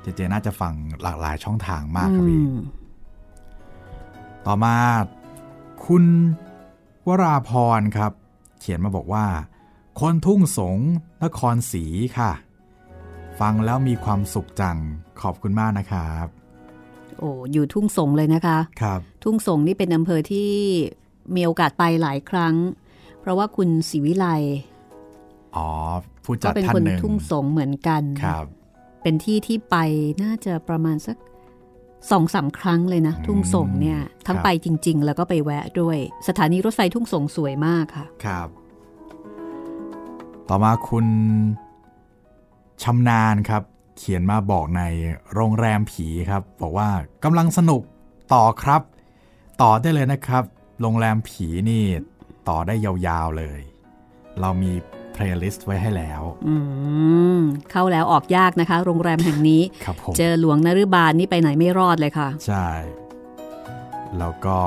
[0.00, 2.56] เจเจน่าจะฟังหลากหลายช่องทางมากครับพี่อืม
[4.46, 4.76] ต่อมา
[5.86, 6.04] คุณ
[7.06, 8.12] วราพรครับ
[8.58, 9.26] เขียนมาบอกว่า
[10.00, 10.78] คนทุ่งสง
[11.24, 11.84] นครศรี
[12.18, 12.32] ค่ะ
[13.40, 14.78] ฟังแล้วมีความสุขจัง
[15.20, 16.26] ขอบคุณมากนะครับ
[17.20, 20.50] โอ้อยู่ทุ่งสงเลยนะคะครับ ทุ่งสงนี่เป็นอำเภอที่
[21.34, 22.54] มีโอกาสไปหลายครั้ง
[23.20, 24.26] เพราะว่าคุณศรีวิไล
[25.56, 25.68] อ๋อ
[26.24, 28.46] ผู้จัก็ดเป็นท่าคนนหนึ่งทุ่งสงเหมือนกันครับ
[29.02, 29.76] เป็นที่ที่ไป
[30.22, 31.16] น่าจะประมาณสัก
[32.10, 38.48] สองสามครั้งเลยนะ ทุ่งสงเนี่ย ทั้งไปจริง ๆ แล้วก็ไปแวะด้วย สถานีรถไฟทุ่งสงสวยมากค่ะ ครับ
[40.48, 41.06] ต่อมาคุณ
[42.82, 43.62] ชำนาญครับ
[44.02, 44.82] เขียนมาบอกใน
[45.34, 46.88] โรงแรมผีครับ บอกว่า
[47.24, 47.82] กำลังสนุก
[48.34, 48.82] ต่อครับ
[49.62, 50.44] ต่อได้เลยนะครับ
[50.80, 51.84] โรงแรมผีนี่
[52.48, 53.60] ต่อได้ยาวๆเลย
[54.40, 54.72] เรามี
[55.12, 56.54] playlist ไว้ให้แล้วอื
[57.36, 62.68] มเข้าแล้วออกยากนะคะ โรงแรมแห่งนี้ครับผมเจอหลวงนฤบาลนี่ไปไหนไม่รอดเลยค่ะ ใช่
[64.18, 64.58] แล้วก็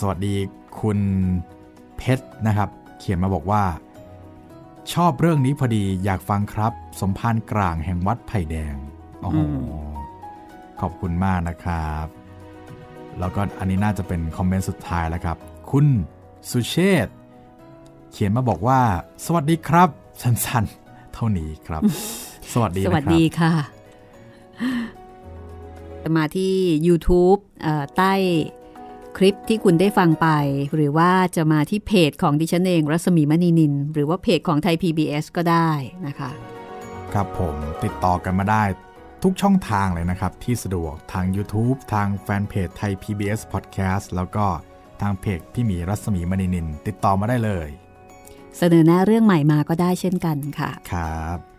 [0.00, 0.34] สวัสดี
[0.80, 0.98] คุณ
[1.96, 3.62] เพชรนะครับ เขียนมาบอกว่า
[4.94, 8.76] ชอบเรื่องนี้พอดีอยากฟังครับ สมภารกลางแห่งวัดไผ่แดง
[9.20, 9.44] โอ้โหอื
[10.80, 12.06] ขอบคุณมากนะครับ
[13.18, 15.36] แล้วก็อันนี้น่าจะเป็นคอมเมนต์สุดท้ายแล้วครับ
[15.70, 15.86] คุณ
[16.50, 17.14] สุเชษฐ์
[18.12, 18.80] เขียนมาบอกว่า
[19.24, 19.88] สวัสดีครับ
[20.22, 21.82] สั้นๆ เท่านี้ครับ
[22.52, 23.52] สวัสดีสนะครับวัสดีค่ะ
[26.16, 26.54] มาที่
[26.86, 28.12] YouTube เอ่อใต้
[29.16, 30.28] คลิปที่คุณได้ฟังไป
[30.74, 35.70] หรือว่าจะมาที่เพจของดิฉันเอง รัศมีมณีนิน หรือว่าเพจของไทย PBS ก็ได้
[36.06, 36.30] นะคะ
[37.12, 38.64] ครับผมติดต่อกันมาได้
[39.22, 44.46] ทุกช่องทางเลยนะครับ ที่สะดวกทาง YouTube ทางแฟนเพจไทย PBS Podcast แล้วก็
[45.02, 47.68] ทางเพจพี่หมีรัศมีมณีนิน ติดต่อมาได้เลย
[48.58, 51.49] เสนอหน้าเรื่องใหม่มาก็ได้เช่นกันค่ะ ครับ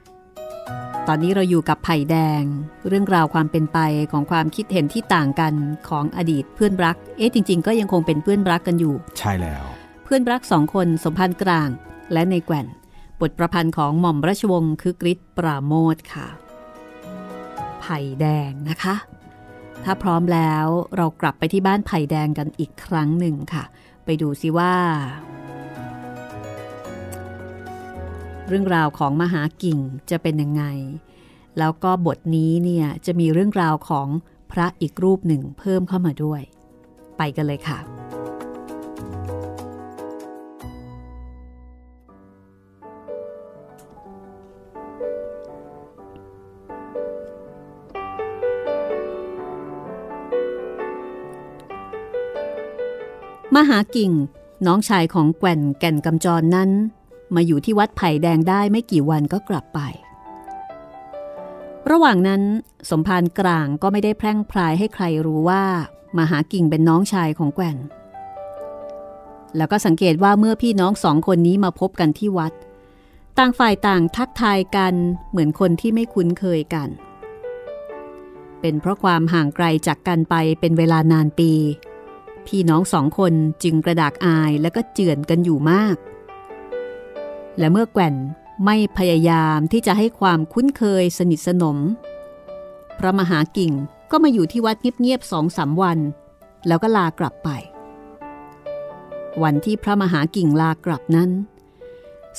[1.08, 2.43] ตอนนี้เราอยู่กับไผ่แดง
[2.88, 3.80] เรื่องราวความเป็นไป
[4.12, 5.54] ของความคิดเห็นที่ต่างกัน
[5.89, 9.65] ของอดีตเพื่อนรัก เอ๊ะจริง ๆ ก็ยังคงเป็นเพื่อนรักกันอยู่ ใช่แล้ว
[10.04, 11.69] เพื่อนรักสองคนสมพันธ์กลาง
[12.13, 12.67] และในแกว่น
[13.21, 16.28] บทประพันธ์ของหม่อมราชวงศ์คึกฤทธิ์ปราโมทค่ะ
[17.82, 18.95] ไผ่แดงนะคะ
[19.84, 20.65] ถ้าพร้อมแล้ว
[20.97, 23.63] เรากลับไปที่บ้านไผ่แดงกันอีกครั้งหนึ่งค่ะ
[24.06, 24.74] ไปดูสิว่า
[28.47, 30.63] เรื่องราวของมหากิ่งจะเป็นยังไง
[31.58, 34.08] แล้วก็บทนี้เนี่ยจะมีเรื่องราวของ
[34.51, 36.41] พระอีกรูปหนึ่งเพิ่มเข้ามาด้วย
[37.17, 37.80] ไปกันเลยค่ะ
[53.56, 54.12] มหากิ่ง
[54.65, 56.69] น้องชายของแก่นแก่นกำจรนั้น
[57.35, 59.79] มาอยู่ที่วัดไผ่แดงได้ไม่กี่วันก็กลับไป
[61.91, 62.41] ระหว่างนั้น
[62.89, 65.63] สมภารกลางก็ไม่ได้แพร่งพรายให้ใครรู้ว่า
[66.17, 67.77] มาหากิ่งเป็นน้องชายของแก่น
[69.57, 72.53] แล้วก็สังเกตว่าเมื่อพี่น้องสองคนนี้มาพบกันที่วัด
[73.37, 74.93] ต่างฝ่ายต่างทักทายกัน
[75.31, 76.89] เหมือนคนที่ไม่คุ้นเคยกัน
[78.61, 81.51] เป็นเพราะความห่างไกลจากกันไปเป็นเวลานานปี
[82.47, 85.95] พี่น้องสองคนจึงกระดากอายและก็เจือนกันอยู่มาก
[87.62, 88.15] และเมื่อแก่น
[88.65, 91.78] ไม่พยายามที่จะให้ความคุ้นเคยสนิทสนม
[93.00, 93.74] พระมหากิ่ง
[94.12, 96.00] ก็มาอยู่ที่วัดเงียบๆสองสาวัน
[96.67, 97.50] แล้วก็ลากลับไป
[99.43, 101.30] วันที่พระมหากิ่งลากลับนั้น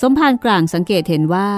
[0.00, 1.50] สมภารกลางสังเกตเห็นว่า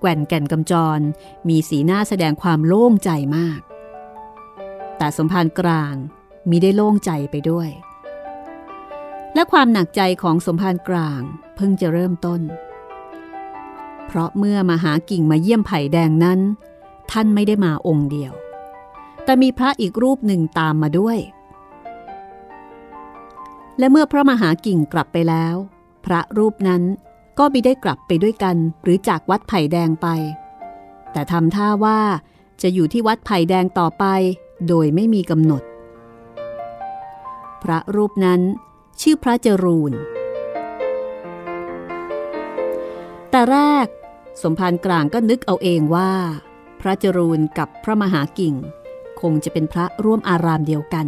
[0.00, 1.00] แก่นแก่นกำจร
[1.48, 3.60] มีสีหน้าแสดงความโล่งใจมาก
[4.98, 5.94] แต่สมภารกลาง
[6.50, 7.68] มีได้โล่งใจไปด้วย
[9.34, 11.20] และความหนักใจของสมภารกลาง
[11.56, 12.40] เพิ่งจะเริ่มต้น
[14.14, 16.40] เพราะเมื่อมาหากิ่งมาเยี่ยมไผ่แดงนั้น
[17.10, 18.32] ท่านไม่ได้มาองค์เดียว
[19.24, 21.18] แต่มีพระอีกรูปหนึ่งตามมาด้วย
[23.78, 25.54] และเมื่อพระมหากิ่งกลับไปแล้ว
[26.06, 26.82] พระรูปนั้น
[27.38, 30.08] ก็ไม่ได้กลับไปด้วยกันหรือจากวัดไผ่แดงไป
[31.12, 32.00] แต่ทำท่าว่า
[32.62, 34.04] จะอยู่ที่วัดไผ่แดงต่อไป
[34.68, 35.62] โดยไม่มีกำหนด
[37.62, 38.40] พระรูปนั้น
[39.00, 39.92] ชื่อพระจรูน
[43.30, 43.86] แต่แรก
[44.42, 46.10] สมภารกลางก็นึกเอาเองว่า
[46.80, 48.54] พระจรูนกับพระมหากิ่ง
[49.20, 51.06] คงจะเป็นพระร่วมอารามเดียวกัน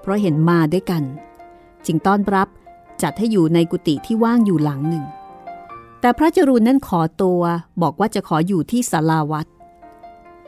[0.00, 1.02] เพราะเห็นมาด้วยกัน
[1.86, 2.48] จึงต้อนรับ
[3.02, 5.04] จัดให้อยู่ในกุฏิที่ว่างอยู่หลังหนึ่ง
[6.00, 7.42] แต่พระจรูนนั้นขอตัว
[7.82, 9.46] บอกว่าจะขออยู่ที่ศาลาวัด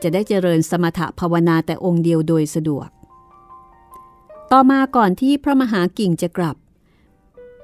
[0.01, 2.89] จะได้เจริญสมถภาวนาแต่องค์เดียวโดยสะดวก
[4.51, 6.57] ต่อมาก่อนที่พระมหากิ่งจะกลับ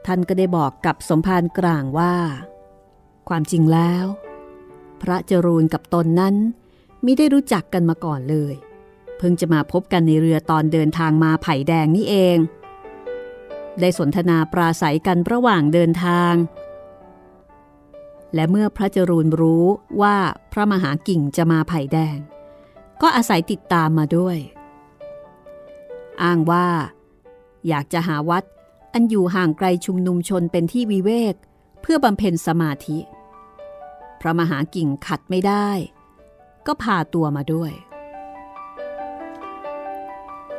[0.06, 2.16] ท่านก็ได้บอกกับสมภารกลางว่า
[3.30, 4.06] ความจริงแล้ว
[5.02, 6.36] พระจรูนกับตนนั้น
[7.06, 8.54] มิได้รู้จักกันมาก่อนเลย
[9.18, 12.38] เพิ่งจะมาพบกันในเรือตอนเดินทางมาไผ่แดงนี่เอง
[13.80, 16.34] ได้สนทนาปราศัยกันระหว่างเดินทาง
[18.34, 19.66] และเมื่อพระจรูนรู้
[20.02, 20.18] ว่า
[20.52, 22.18] พระมหากิ่งจะมาไผ่แดง
[23.02, 24.38] ก็อาศัยติดตามมาด้วย
[26.24, 26.68] อ้างว่า
[27.68, 28.44] อยากจะหาวัด
[28.94, 31.36] อันอยู่ห่างไกลชุมนุมชนเป็นที่วิเวก
[31.82, 33.00] เพื่อบำเพ็ญสมาธิ
[34.26, 35.70] ระมหากิ่งขัดไม่ได้
[36.68, 37.72] ก็พาตัวมาด้วย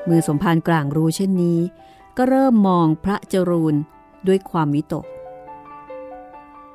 [0.08, 1.60] มือสมภารกลางรู้เช่นนี้
[2.16, 3.74] ก็เริ่มมองพระจรูน
[4.26, 5.06] ด้วยความวิตก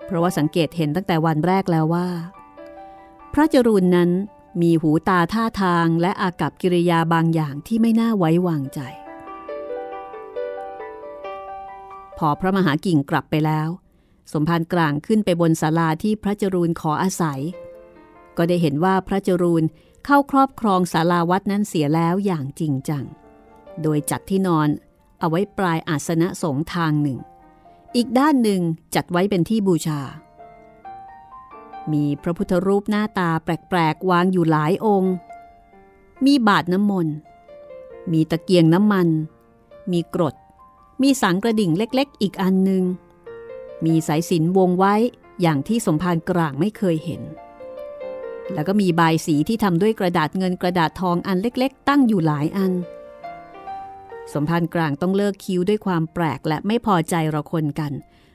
[0.05, 2.07] เพราะว่าสังเกตเห็นตั้งแต่วันแรกแล้วว่า
[3.33, 4.09] พระจรูนนั้น
[4.61, 8.79] มีหูตาท่าทางและอากับกิริยาบางอย่างที่ไม่น่าไว้วางใจ
[12.17, 13.69] พอพระมหากิ่งกลับไปแล้ว
[14.33, 17.41] สมภารกลางขึ้นไปบนศาลาที่พระจรูนขออาศัย
[18.37, 19.63] ก็ได้เห็นว่าพระจรูน
[20.05, 23.03] เข้าครอบครองศาลาวัดนั้นเสียแล้วอย่างจริงจัง
[23.81, 24.69] โดยจัดที่นอน
[25.19, 27.19] เอาไว้ปลายอาสนะสงทางหนึ่ง
[27.95, 28.61] อีกด้านหนึ่ง
[28.95, 30.01] จัดไว้เป็นที่บูชา
[31.91, 35.13] มีพระพุทธรูปหน้าตาแปลกๆวางอยู่หลายองค์
[36.25, 37.15] มีบาทน้ำมนต์
[38.11, 39.07] มีตะเกียงน้ำมัน
[39.91, 40.35] มีกลด
[41.01, 42.83] มีสังข์ กระดิ่งเล็กๆ อีกอันหนึ่ง
[43.85, 44.95] มีสายสิญจน์วงไว้
[45.41, 47.21] อย่างที่สมภารกร่างไม่เคยเห็น
[48.53, 52.71] แล้วก็มีบายศรีที่ทำด้วยกระดาษเงินกระดาษทองอันเล็ก ๆ ตั้งอยู่หลายอัน
[54.33, 57.91] สมภารกร่างต้องเลิกคิ้วด้วยความแปลกและไม่พอใจระคนกัน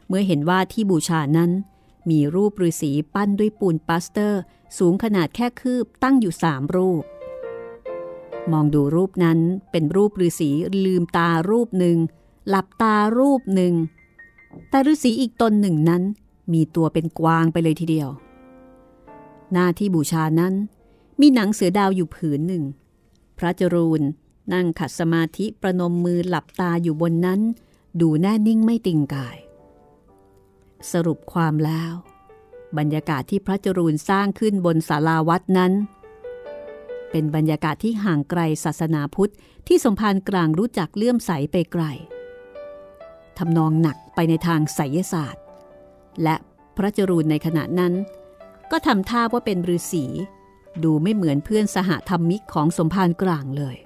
[0.09, 1.51] เมื่อเห็นว่าที่บูชานั้น
[2.11, 4.41] มีรูปฤาษีปั้นด้วยปูนปลาสเตอร์
[4.79, 7.03] สูงขนาดแค่คืบตั้งอยู่สามรูป
[8.53, 9.39] มองดูรูปนั้น
[9.71, 10.51] เป็นรูปฤาษี
[10.85, 11.99] ลืมตารูปหนึ่ง
[12.49, 13.75] หลับตารูปหนึ่ง
[14.71, 16.03] แต่ฤาษีอีกตนหนึ่งนั้น
[16.53, 18.09] มีตัวเป็นกวางไปเลยทีเดียว
[19.53, 20.55] หน้าที่บูชานั้น
[21.21, 22.65] มีหนังเสือดาวอยู่ผืนหนึ่ง
[23.39, 24.03] พระจรูน
[24.53, 27.41] นั่งขัดสมาธิประนมมือหลับตาอยู่บนนั้น
[28.01, 29.37] ดูแน่นิ่งไม่ติงกาย
[30.93, 31.93] สรุปความแล้ว
[32.79, 35.73] บรรยากาศที่พระจรูนสร้างขึ้นบนศาลาวัดนั้น
[37.11, 39.33] เป็นบรรยากาศที่ห่างไกลศาสนาพุทธ
[39.67, 41.85] ที่สมภารกลางรู้จักเลื่อมใสไปไกล
[43.39, 45.43] ทำนองหนัก ไปในทางไสยศาสตร์
[46.23, 46.37] และ
[46.77, 47.93] พระจรูนในขณะนั้น
[48.71, 50.05] ก็ทำท่าว่าเป็นฤาษี
[50.85, 53.77] ดูไม่เหมือนเพื่อนสหธรรมิกของสมภารกลางเลย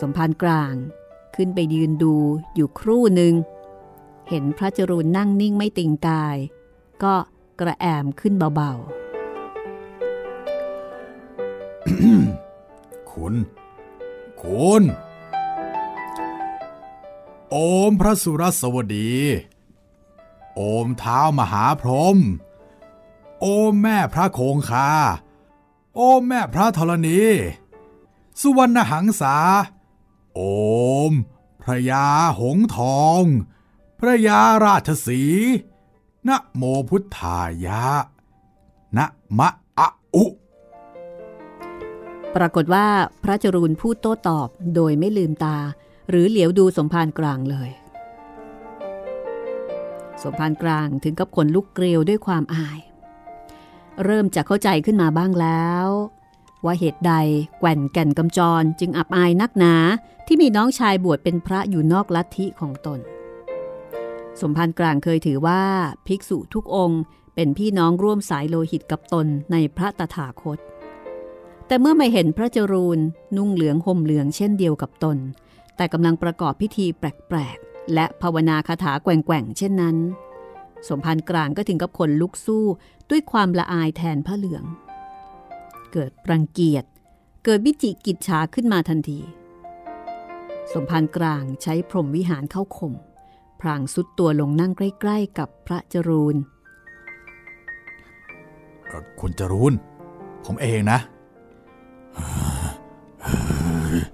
[0.00, 0.74] สมภารกลาง
[1.36, 2.14] ขึ้นไปยืนดู
[2.54, 3.34] อยู่ครู่หนึ่ง
[4.28, 6.36] เห็นพระจรูนนั่งนิ่งไม่ติงกาย
[7.02, 7.14] ก็
[7.60, 8.80] กระแอมขึ้นเบาๆ
[13.10, 13.34] คุณ
[14.42, 14.82] คุณ
[17.50, 17.56] โอ
[17.88, 19.14] มพระสุรสวดี
[20.54, 22.18] โอมเท้ามหาพรหม
[23.40, 24.90] โอมแม่พระโคงคา
[25.96, 27.20] โอมแม่พระธรณี
[28.40, 29.36] สุวรรณหังษา
[30.34, 30.40] โอ
[31.10, 31.12] ม
[31.62, 32.06] พระยา
[32.40, 33.22] หงทอง
[33.98, 35.22] พระยาราชสี
[36.28, 37.84] นะโมพุทธายะ
[38.96, 39.06] นะ
[39.38, 40.24] มะอะอุ
[42.34, 42.86] ปรากฏว่า
[43.22, 45.56] พระจรูนพูดโต้ตอบโดยไม่ลืมตา
[46.10, 47.70] หรือเหลียวดูสมภารกลางเลย
[50.22, 52.80] สมภารกลางถึงกับขนลุกเกลียวด้วยความอาย
[54.04, 55.86] เริ่มจะเข้าใจขึ้นมาบ้างแล้ว
[56.64, 57.14] ว่าเหตุใด
[57.60, 59.74] แก่นแก่นกำจรจึงอับอายนักหนา
[60.26, 63.00] ที่มีน้องชายบวชเป็นพระอยู่นอกลัทธิของตน
[64.40, 65.62] สมภารกลางเคยถือว่า
[66.06, 67.00] ภิกษุทุกองค์
[67.34, 70.58] เป็นพี่น้องร่วมสายโลหิตกับตนในพระตถาคต
[71.66, 72.98] แต่เมื่อไม่เห็นพระจรูน
[73.36, 75.18] นุ่งเหลืองห่มเหลืองเช่นเดียวกับตน
[75.76, 79.96] แต่กำลังประกอบพิธีแปลกๆ และภาวนาคาถาแกว่งๆ เช่นนั้น
[80.88, 82.64] สมภารกลางก็ถึงกับคนลุกสู้
[83.10, 84.64] ด้วยความละอายแทนพระเหลือง
[85.92, 86.84] เกิดรังเกียจ
[87.44, 89.20] เกิดวิจิกิจฉาขึ้นมาทันที
[90.72, 92.94] สมภารกลางใช้พรหมวิหารเข้าข่ม
[93.60, 96.36] พรางสุดตัวลงนั่งใกล้ๆ กับพระจรูน
[99.20, 99.74] คุณจรูน
[100.44, 100.98] ผมเองนะ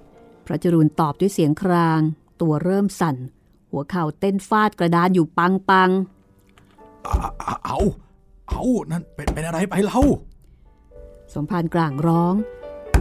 [0.51, 2.01] ระจรูนตอบด้วยเสียงคราง
[2.41, 3.15] ตัวเริ่มสั่น
[3.71, 5.89] หัวเข่าเต้นฟาดกระดานอยู่ปังปัง
[7.65, 7.79] เอา
[8.49, 10.01] เอานั่นเป็นเป็นอะไรไปเล่า
[11.33, 12.35] สมภารกลางร้อง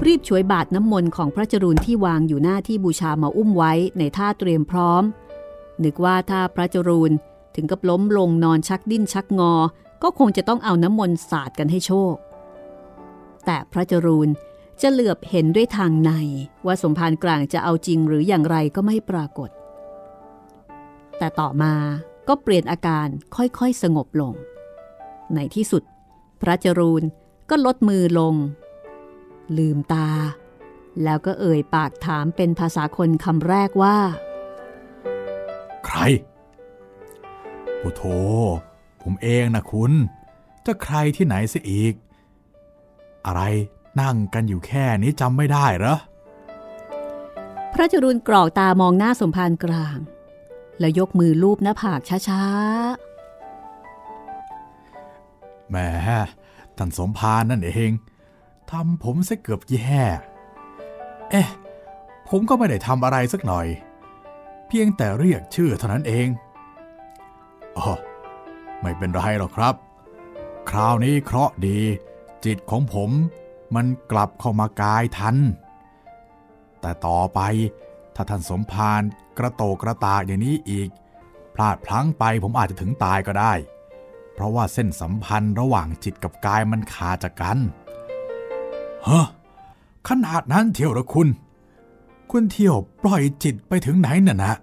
[0.07, 5.03] รีบช่วยบาดน้ำมนต์ของพระจรูนที่วางอยู่หน้าที่บูชามาอุ้มไว้ในท่าเตรียมพร้อม
[5.85, 7.13] นึกว่าถ้าพระจรูน
[7.55, 9.55] ถึงกับล้มลงนอนชักดิ้นชักงอ
[10.03, 12.15] ก็คงจะต้องเอาน้ำมนต์สาดกันให้โชค
[13.47, 14.29] แต่พระจรูน
[14.83, 16.11] จะเหลือบเห็นด้วยทางใน
[16.67, 19.51] ว่าสมภารกลางจะเอาจริงหรืออย่างไรก็ไม่ปรากฏ
[21.19, 21.75] แต่ต่อมา
[22.29, 24.35] ก็เปลี่ยนอาการค่อยๆสงบลง
[25.35, 25.83] ในที่สุด
[26.41, 27.03] พระจรูน
[27.51, 28.35] ก็ลดมือลง
[29.59, 30.11] ลืมตา
[31.05, 33.99] แล้วก็เอ่ยปากถามเป็นภาษาคนคำแรกว่า
[35.87, 35.99] ใคร
[37.79, 38.03] โอ้โธ
[39.03, 39.93] ผมเองนะคุณ
[40.67, 41.95] จะใครที่ไหนเสิอีก
[43.27, 43.43] อะไร
[44.01, 45.97] นั่งกันอยู่แค่นี้จำไม่ได้เหรอ
[47.73, 49.99] พระจรูนกรอกตามองหน้าสมภารกลาง
[50.79, 55.89] แล้วยกมือลูบหน้าผากช้าๆแม่
[56.77, 57.91] ท่านสมพานนั่นเอง
[58.71, 60.03] ทำผมซะเกือบแย่
[61.31, 61.49] เอ๊ะ
[62.29, 63.67] ผมก็ไม่ได้ทำอะไรสักหน่อย
[64.67, 66.29] เพียงแต่เรียกชื่อเท่านั้นเอง
[67.79, 67.91] อ๋อ
[68.81, 69.75] ไม่เป็นไรหรอกครับ
[70.71, 71.81] คราวนี้เคราะดี
[72.45, 73.11] จิตของผม
[73.75, 75.37] มันกลับเข้ามากายทัน
[76.81, 77.41] แต่ต่อไป
[78.15, 79.03] ถ้าท่านสมภาร
[79.39, 80.89] กระโตกระตากอย่างนี้อีก
[81.55, 83.53] พลาดพลั้งไปผมอาจจะถึงตายก็ได้
[84.35, 87.59] เพราะว่าเส้นสัมพันธ์ระหว่างจิตกับกายมันขาดจากกัน
[89.05, 89.21] เฮ้
[90.09, 91.29] ขนาดนั้นเที่ยวหรอคุณ
[92.31, 94.55] คุณเที่ยวปล่อยจิตไปถึงไหนน่ะนะ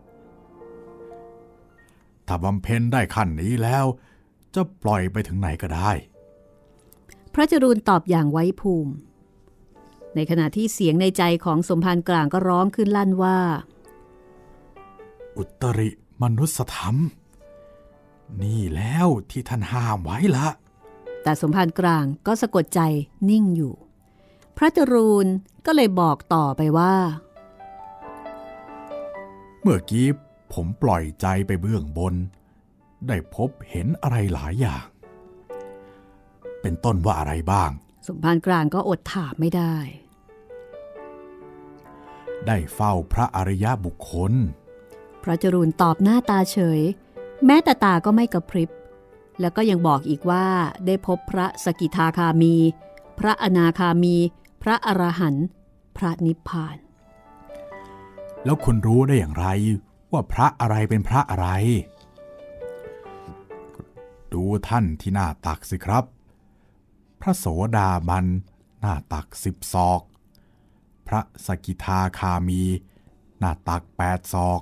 [2.28, 3.86] ถ้าบำเพ็ญได้ขั้นนี้แล้ว
[4.56, 5.92] จะปล่อยไปถึงไหนก็ได้
[7.38, 8.94] ระจรูนตอบอย่างไว้ภูมิ
[10.16, 13.40] ในขณะที่เสียงในใจของสมภารกลางก็ร้องขึ้นลั่นว่า
[15.38, 15.90] อุตริ
[16.22, 16.96] มนุสธรรม
[18.42, 20.48] นี่แล้วที่ท่านห้ามไว้ละ
[21.24, 22.82] แต่สมภารกลางก็สะกดใจ
[23.30, 23.74] นิ่งอยู่
[24.58, 25.28] พระจรูน
[25.66, 26.96] ก็เลยบอกต่อไปว่า
[29.62, 30.08] เมื่อกี้
[30.54, 32.16] ผมปล่อยใจไปเบื้องบน
[33.08, 34.86] ได้พบเห็นอะไรหลายอย่าง
[36.68, 37.72] เป็นต้นว่าอะไรบ้าง
[38.08, 39.76] สมภารกลางก็อดถามไม่ได้
[42.48, 44.34] ได้เฝ้าพระอริยบุคคล
[45.24, 46.82] พระจรูนตอบหน้าตาเฉย
[47.46, 48.70] แม้แต่ตาก็ไม่กระพริบ
[49.40, 50.48] แล้วก็ยังบอกอีกว่า
[50.86, 52.56] ได้พบพระสกิทาคามี
[53.20, 54.16] พระอนาคามี
[54.64, 55.48] พระอรหันต์
[55.98, 56.78] พระนิพพาน
[58.46, 59.48] แล้วคุณรู้ได้อย่างไร
[60.12, 61.48] ว่าพระอะไรเป็นพระอะไร
[64.34, 66.06] ดูท่านที่หน้าตักสิครับ
[67.22, 67.46] พระโส
[67.78, 68.26] ดาบัน
[68.80, 70.02] หน้าตักสิบศอก
[71.08, 72.62] พระสกิทาคามี
[73.40, 74.62] หน้าตักแปดศอก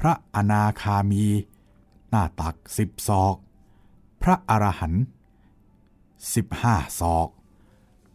[0.00, 1.24] พระอนาคามี
[2.10, 3.36] หน้าตักสิบศอก
[4.22, 5.04] พระอรหันต์
[6.34, 7.28] สิบห้าศอก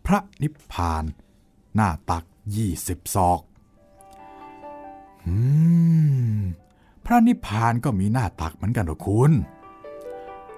[0.05, 1.03] พระนิพพาน
[1.75, 2.25] หน้าตัก
[2.55, 3.41] ยี่สิบศอก
[5.25, 5.35] อื
[6.37, 6.39] ม
[7.05, 9.31] พระนิพพานก็มีหน้าตักเหมือนกันหรอคุณ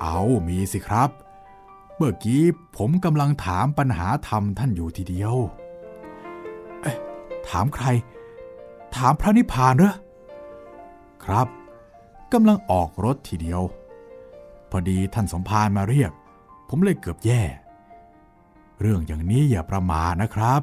[0.01, 1.09] เอามีสิครับ
[2.01, 2.43] เมื่อกี้
[2.77, 5.35] ผมกำลังถามปัญหาธรรมท่านอยู่ทีเดียว
[6.81, 6.97] เอ๊ะ
[7.47, 7.85] ถามใคร
[8.95, 9.95] ถามพระนิพพานเหรอ
[11.25, 11.47] ครับ
[12.33, 13.61] กำลังออกรถทีเดียว
[14.69, 16.11] พอดีท่านสมภารมาเรียก
[16.69, 17.41] ผมเลยเกือบแย่
[18.81, 20.61] เรื่องอย่างนี้อย่าประมาทนะครับ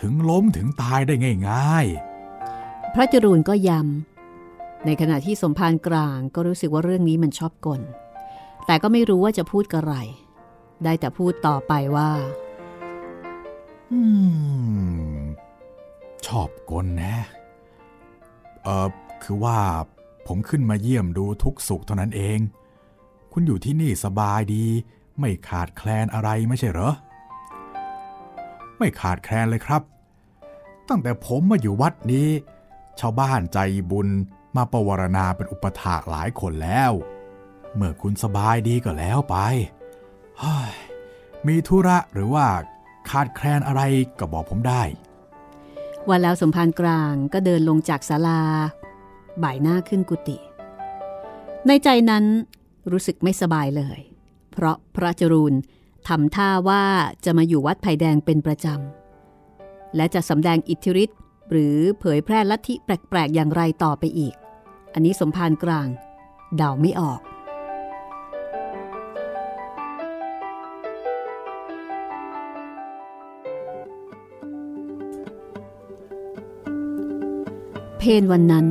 [0.00, 1.14] ถึงล้มถึงตายได้
[1.50, 1.86] ง่าย
[2.94, 7.80] พระจรูนก็ย้ำในขณะที่สมภารกลางก็รู้สึกว่าเรื่องนี้มันชอบกล
[8.66, 9.94] แต่ก็ไม่รู้ว่าจะพูดกระไร
[10.84, 12.10] ได้แต่พูดต่อไปว่า
[13.92, 14.00] อื
[15.16, 15.20] ม
[16.26, 17.16] ชอบกลนะ
[18.62, 18.88] เออ
[19.22, 19.58] คือว่า
[20.26, 22.38] ผมขึ้นมาเยี่ยมดูทุกสุขเท่านั้นเอง
[23.32, 24.64] คุณอยู่ที่นี่สบายดี
[25.18, 26.92] ไม่ขาดแคลนอะไรไม่ใช่เหรอ
[28.78, 29.82] ไม่ขาดแคลนเลยครับ
[30.88, 32.28] ตั้งแต่ผมมาอยู่วัดนี้
[33.00, 33.58] ชาวบ้านใจ
[33.90, 34.08] บุญ
[34.56, 36.92] มาประวรณาเป็นอุปถากหลายคนแล้ว
[37.76, 39.36] เมื่อคุณสบายดีก็แล้วไป
[41.46, 42.46] มีธุระหรือว่า
[43.10, 43.82] ขาดแคลนอะไร
[44.18, 44.82] ก็บอกผมได้
[46.08, 48.42] วันแล้วสมภารกลางก็เดินลงจากศาลา
[49.42, 50.36] บ่ายหน้าขึ้นกุฏิ
[51.66, 52.24] ในใจนั้น
[52.90, 53.98] รู้สึกไม่สบายเลย
[54.52, 55.54] เพราะพระจรูน
[56.08, 56.84] ทำท่าว่า
[57.24, 61.18] จะมาอยู่วัดไผ่แดงเป็นประจำ และจะสำแดงอิทธิฤทธิ์
[61.50, 64.34] หรือเผยแพร่ลัทธิแปลกๆอย่างไรต่อไปอีก
[64.94, 65.88] อันนี้สมภารกลาง
[66.56, 67.20] เดาไม่ออก
[78.04, 78.66] เพนวันนั้น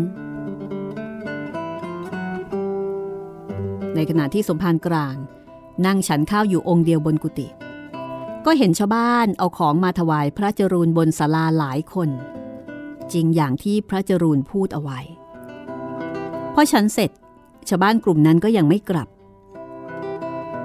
[3.95, 5.15] ในขณะที่สมภารกลาง
[5.85, 7.47] นั่งฉันข้าวอยู่องค์เดียวบนกุฏิ
[8.45, 12.09] ก็เห็นชาวบ้านเอาของมาถวายพระจรูนบนศาลาหลายคน
[13.13, 14.99] จริงอย่างที่พระจรูนพูดเอาไว้
[16.53, 17.11] พอฉันเสร็จ
[17.69, 19.09] ชาวบ้านกลุ่มนั้นก็ยังไม่กลับ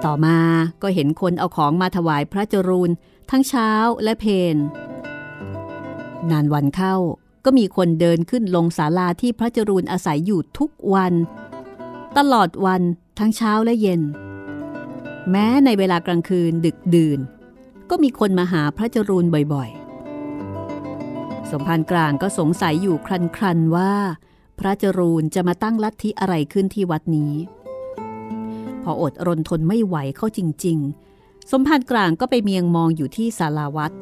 [0.05, 0.37] ต่อมา
[0.81, 2.91] ก็เห็นคนเอาของมาถวายพระจรูน
[3.29, 3.71] ทั้งเช้า
[4.03, 4.55] และเพน
[6.31, 6.97] นานวันเข้า
[7.49, 11.13] ก็มีคนเดินขึ้นลงศาลาที่พระจรูนอาศัยอยู่ทุกวัน
[12.17, 12.81] ตลอดวัน
[13.19, 14.01] ทั้งเช้าและเย็น
[15.31, 17.19] แม้ในเวลากลางคืนดึกดื่น
[17.89, 22.95] ก็มีคนมาหาพระจรูนบ่อยๆ สมภารกลางก็สงสัยอยู่
[23.37, 23.93] ครันๆว่า
[24.59, 27.33] พระจรูนจะมาตั้งลัทธิอะไรขึ้นที่วัดนี้
[28.83, 30.77] พออดรนทนไม่ไหวเข้าจริง
[31.13, 33.93] ๆ สมภารกลางก็ไปเมียงมองอยู่ที่ศาลาวัด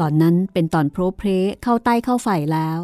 [0.00, 1.28] ตอนนั้นเป็นตอนโพรเพร
[1.62, 2.78] เข้าใต้เข้าไฟแล้ว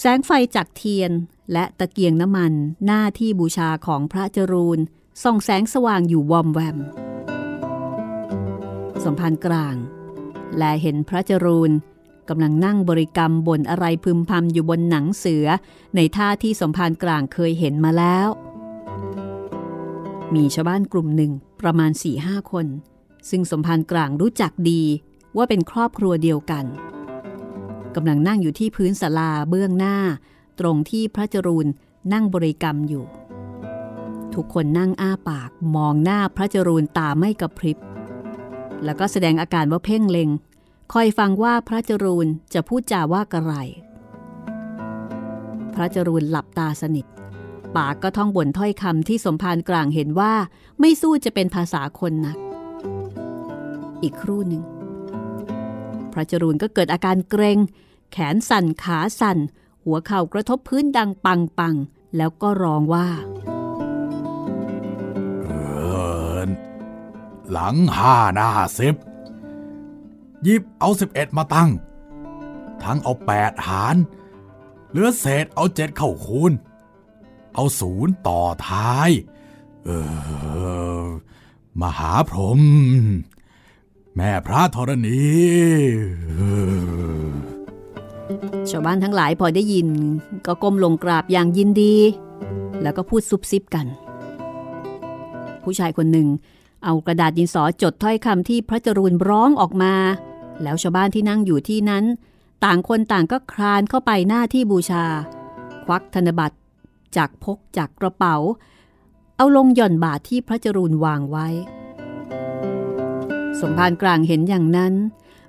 [0.00, 1.12] แสงไฟจากเทียน
[1.52, 2.52] และตะเกียงน้ำมัน
[2.86, 4.78] หน้าที่บูชาของพระจรูน
[5.22, 6.78] ส่องแสงสว่างอยู่วอมแวม
[9.04, 9.76] สมภารกลาง
[10.58, 11.72] และเห็นพระจรูน
[12.28, 15.46] กำลังนั่งบริกรรมบนอะไรพึมพำอยู่บนหนังเสือ
[15.96, 18.28] ในท่าที่สมภารกลางเคยเห็นมาแล้ว
[20.34, 22.66] มีชาวบ้านกลุ่มหนึ่งประมาณ4ี่ห้าคน
[23.30, 24.82] ซึ่งสมภารกลางรู้จักดี
[25.36, 26.64] ว่าเป็นครอบครัวเดียวกัน
[27.94, 29.96] กำลังนั่งอยู่ที่พื้นศาลาเบื้องหน้า
[30.60, 31.66] ตรงที่พระจรูน
[32.12, 33.04] นั่งบริกรรมอยู่
[34.34, 37.78] ทุกคนนั่งอ้าปากมองหน้าพระจรูนตาไม่กระพริบ
[38.84, 40.30] แล้วก็แสดงอาการว่าเพ่งเล็ง
[40.92, 43.52] คอยฟังว่าพระจรูนจะพูดจาว่ากระไร
[45.74, 47.06] พระจรูนหลับตาสนิท
[47.76, 50.32] ปากก็ท่องบ่นถ้อยคำที่สมภารกลางเห็นว่า
[50.80, 52.38] ไม่สู้จะเป็นภาษาคนนัก
[54.02, 54.62] อีกครู่หนึ่ง
[56.18, 57.58] ระจรูนก็เกิดอาการเกรง
[58.12, 59.38] แขนสั่นขาสั่น
[59.84, 61.74] หัวเข่ากระทบพื้นดังปังปัง
[62.16, 63.08] แล้วก็ร้องว่า
[65.44, 65.50] เอ
[66.46, 66.48] อ
[67.50, 68.94] หลังห้าหน้าสิบ
[70.46, 71.70] ยิบเอาสิบเอ็ดมาตั้ง
[72.82, 73.96] ทั้งเอาแปดหาร
[74.90, 76.52] เหลือเศษเอาเจ็ดเข้าคูณ
[77.54, 79.10] เอาศูนย์ต่อท้าย
[79.84, 79.90] เอ
[81.04, 81.06] อ
[81.80, 82.60] มหาพรหม
[84.20, 85.20] แม่พระธรณี
[88.70, 89.88] ชาวบ้านทั้งหลายพอได้ยิน
[90.46, 91.94] ก็ก้มลงกราบอย่างยินดี
[92.82, 93.86] แล้วก็พูดซุบซิบกัน
[95.62, 96.28] ผู้ชายคนหนึ่ง
[96.84, 99.94] เอากระดาษดินสอจดถ้อยคำที่พระจรูนร้องออกมา
[100.62, 102.04] แล้วชาวบ้านที่นั่งอยู่ที่นั้น
[102.64, 105.04] ต่างคนต่างก็คลานเข้าไปหน้าที่บูชา
[105.84, 106.56] ควักธนบัตร
[107.16, 108.36] จากพกจากกระเป๋า
[109.36, 111.48] เอาลงหย่อนบาทที่พระจรูนวางไว้
[113.60, 114.94] สมภารกลางเห็นอย่างนั้น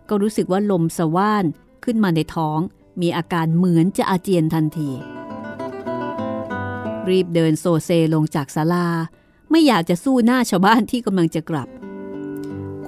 [0.10, 1.46] ก็รู้สึกว่าลมสว่าน
[1.84, 2.60] ขึ้นมาในท้อง
[3.02, 4.92] มีอาการเหมือนจะอาเจียนทันที
[7.10, 8.88] รีบเดินโซเซลงจากศาลา
[9.52, 11.68] ไม่อยากจะสู้หน้าชาวบ้านที่กำลังจะกลับ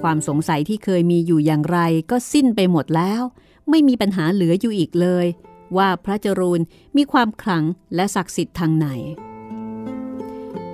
[0.02, 1.78] ความสงสัยที่เคยมีอยู่อย่างไร
[2.10, 3.22] ก็สิ้นไปหมดแล้ว
[3.70, 5.26] ไม่มีปัญหาเหลืออยู่อีกเลย
[5.76, 6.60] ว่าพระจรูน
[6.96, 7.64] มีความขลัง
[7.94, 8.88] และศักดิ์สิทธิ์ทางไหน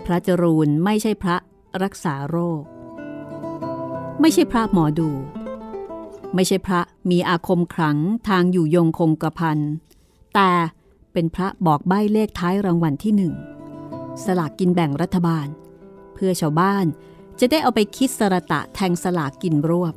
[0.04, 1.36] พระจรูนไม่ใช่พระ
[1.82, 2.62] รักษาโรค
[4.20, 5.10] ไม่ใช่พระหมอดู
[6.34, 7.98] ไม่ใช่พระมีอาคมขลัง
[8.28, 9.58] ทางอยู่ยงคงกระพัน
[10.34, 10.50] แต่
[11.12, 13.34] เป็นพระบอกใบ้เลขท้ายรางวัลที่หนึ่ง
[14.24, 15.46] สลากกินแบ่งรัฐบาล
[16.14, 16.86] เพื่อชาวบ้าน
[17.40, 19.94] จะได้เอาไปคิดสระตะแทงสลากกินรวบ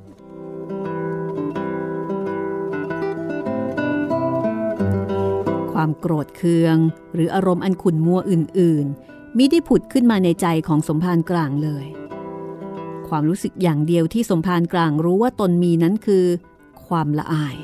[5.73, 6.77] ความโกรธเคือง
[7.13, 11.85] หรืออารมณ์อันขุ่นมัวอื่นๆมิได้ผุดขึ้นมาในใจของสมภารกลางเลย
[13.11, 16.25] ความรู้สึกอย่างเดียวที่สมภารกลางรู้ว่าตนมีนั้นคือ
[16.87, 17.55] ความละอาย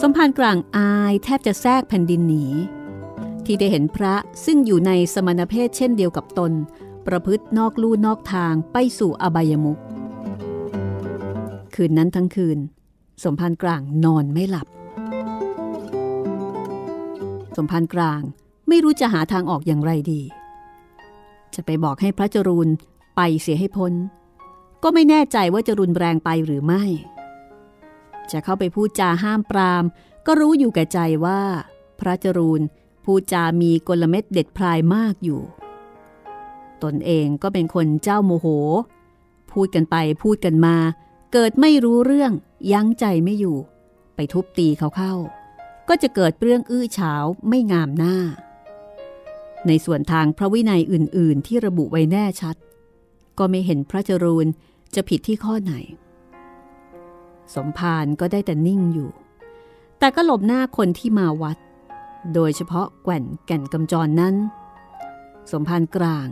[0.00, 2.44] สมภารกลางอายแทบจะแทรกแผ่นดินหนี
[3.44, 6.52] ที่ได้เห็นพระซึ่งอยู่ในสมณเพศเช่นเดียวกับตน
[7.06, 9.80] ประพฤตินอกลู่นอกทางไปสู่อบายมุข
[11.74, 12.58] คืนนั้นทั้งคืน
[13.24, 14.66] สมภารกลางนอนไม่หลับ
[17.56, 18.20] สมภารกลาง
[18.68, 20.22] ไม่รู้จะหาทางออกอย่างไรดี
[21.54, 22.68] จะไปบอกให้พระจรูน
[23.16, 23.92] ไปเสียให้พ้น
[24.82, 26.84] ก็ไม่แน่ใจว่าจะรุนแรงไปหรือไม่
[28.30, 29.84] จะเข้าไปพูดจาห้ามปราม
[30.26, 31.40] ก็รู้อยู่แก่ใจว่า
[32.00, 32.62] พระจรูน
[33.04, 35.42] พูดจามีกลเม็ดเด็ดพลายมากอยู่
[36.82, 38.46] ตนเองก็เป็นคนเจ้าโมโห
[39.52, 40.76] พูดกันไปพูดกันมา
[41.32, 42.32] เกิดไม่รู้เรื่อง
[42.72, 43.58] ยั้งใจไม่อยู่
[44.14, 45.14] ไปทุบตีเขาเข้า
[45.88, 48.16] ก็จะเกิดเรื่องอื้อฉาวไม่งามหน้า
[49.66, 52.56] ในส่วนทางพระวินัยอื่น ๆ ที่ระบุไว้แน่ชัด
[53.38, 54.46] ก็ไม่เห็นพระจรูน
[54.94, 55.74] จะผิดที่ข้อไหน
[57.54, 59.10] สมภารก็ได้แต่นิ่งอยู่
[59.98, 61.58] แต่ก็หลบหน้าคนที่มาวัด
[62.34, 64.34] โดยเฉพาะแก่นแก่นกำจรนั้น
[65.50, 66.26] สมภารกลาง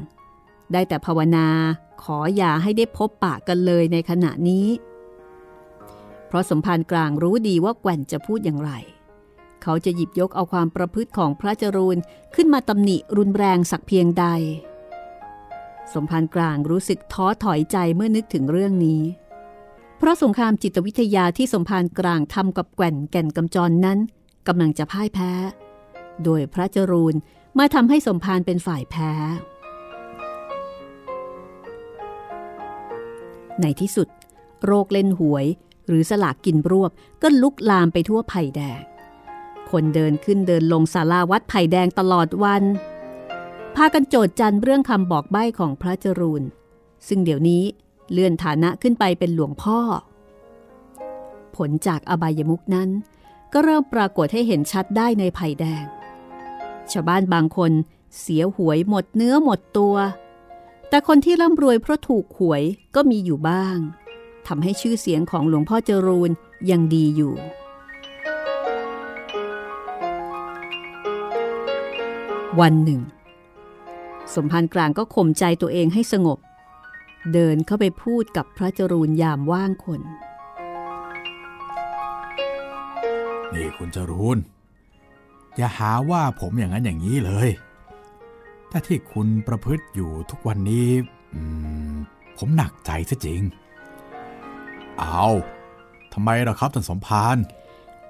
[0.72, 1.48] ได้แต่ภาวนา
[2.02, 4.66] ขออย่าให้ได้พบปะกันเลยในขณะนี้
[6.26, 8.72] เพราะสมภารกลางรู้ดีว่าแก่นจะพูดอย่างไร
[9.62, 11.98] เขาจะหยิบยกเอาความประพฤติของพระจรูน
[12.34, 14.26] ขึ้นมาตำหนิรุนแรงสักเพียงใด
[15.94, 19.02] สมภารกลางรู้สึกท้อถอยใจเมื่อนึกถึงเรื่องนี้
[19.98, 23.98] เพราะสงครามจิตวิทยาที่สมภารกลางทำกับแก่นแก่นกำจรนั้น
[24.46, 25.32] กำลังจะพ่ายแพ้
[26.24, 27.14] โดยพระจรูน
[27.58, 29.12] มาทำให้สมภารเป็นฝ่ายแพ้
[33.60, 34.08] ในที่สุด
[34.64, 35.46] โรคเล่นหวย
[35.86, 36.90] หรือสลากกินรวบ
[37.22, 38.80] ก็ลุกลามไปทั่วไผ่แดง
[39.70, 42.62] คนเดินขึ้นเดินลงศาลาวัดไผ่แดงตลอดวัน
[43.76, 46.42] พากันโจดจันเรื่องคำบอกใบ้ของพระจรูน
[47.08, 47.62] ซึ่งเดี๋ยวนี้
[48.12, 49.78] เลื่อนฐานะขึ้นไปเป็นหลวงพ่อ
[51.56, 52.88] ผลจากอบายมุกนั้น
[53.52, 55.84] ก็เริ่มปรากฏให้เห็นชัดได้ในไผ่แดง
[56.90, 57.72] ชาวบ้านบางคน
[58.20, 59.96] เสียหวยหมดเนื้อหมดตัว
[60.88, 62.62] แต่คนที่ร่ำรวยเพราะถูกหวย
[62.94, 63.76] ก็มีอยู่บ้าง
[64.46, 66.30] ทำให้ชื่อเสียงของหลวงพ่อจรูน
[66.70, 67.34] ยังดีอยู่
[72.60, 73.00] วันหนึ่ง
[74.34, 76.38] สมภารกลางก็ข่มใจตัวเองให้สงบ
[77.32, 80.00] เดินเข้าไปพูดกับพระจรูนยามว่างคน
[83.54, 84.38] นี่คุณจรูน
[85.56, 87.48] อย่าหาว่าผมอย่างนั้นอย่างนี้เลย
[88.68, 90.88] แต่ที่คุณประพฤติอยู่ทุกวันนี้
[92.38, 93.42] ผมหนักใจซะจริง
[94.98, 95.26] เอา
[96.12, 97.36] ทำไมล่ะครับท่านสมภาร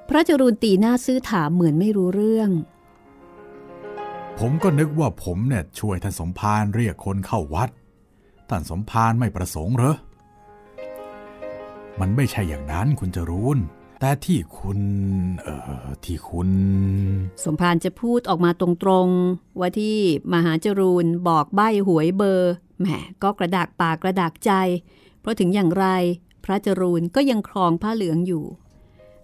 [0.09, 2.51] พระจรูนตีหน้าซื้อถามเหมือนไม่รู้เรื่อง
[4.45, 7.71] ผมก็นึกว่าผมเนี่ยช่วยท่านสมภารเรียกคนเข้าวัด
[8.51, 9.97] ท่านสมภารไม่ประสงค์เหรอ
[12.01, 13.59] มันไม่ใช่อย่างนั้นคุณจรูน
[14.01, 14.79] แต่ที่คุณ
[15.41, 16.51] เอ่อ ที่คุณ
[17.45, 19.97] สมภารจะพูดออกมาตรงๆ ว่าที่
[20.33, 22.87] มหาจรูนบอกใบ้หวยเบอร์ แหม
[23.23, 24.53] ก็กระดากปากกระดากใจ
[25.21, 25.87] เพราะถึงอย่างไร
[26.45, 28.45] พระจรูนก็ยังครองผ้าเหลืองอยู่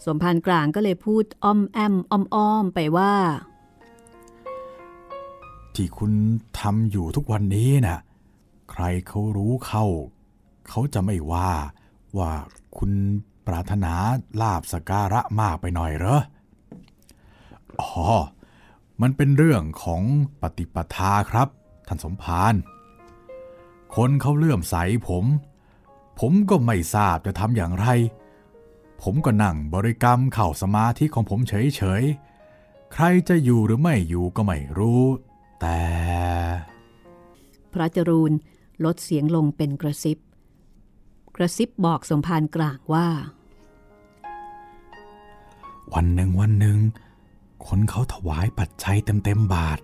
[0.05, 3.15] สมภารกลางก็เลยพูดอ้อมแอมอ้อมอ้อมไปว่า
[5.77, 6.13] ที่คุณ
[6.61, 7.99] ทำอยู่ทุกวันนี้นะ่ะ
[8.71, 9.85] ใครเขารู้เข้า
[10.69, 11.53] เขาจะไม่ว่า
[12.19, 12.33] ว่า
[12.79, 12.93] คุณ
[13.47, 13.93] ปรารถนา
[14.41, 16.21] ลาบสการะมากไปหน่อยเหรอ
[17.81, 17.93] อ๋อ
[19.03, 20.03] มันเป็นเรื่องของ
[20.41, 21.49] ปฏิปทาครับ
[21.89, 22.55] ท่านสมภาร
[23.97, 24.77] คนเขาเลื่อมใส
[25.09, 25.25] ผม
[26.21, 27.87] ผมก็ไม่ทราบจะทำอย่างไร
[29.03, 35.03] ผมก็นั่งบริกรรมเข่าสมาธิของผมเฉยๆ ใครจะอยู่หรือไม่อยู่ก็ไม่รู้
[35.61, 35.81] แต่
[37.73, 38.33] พระจรูน
[38.85, 40.19] ลดเสียงลงเป็นกระซิบ
[41.37, 43.09] กระซิบบอกสมภารกลางว่า
[45.95, 46.79] วันหนึ่งวันหนึ่ง
[47.67, 49.79] คนเขาถวายปัจจัยเต็มเต็มบาท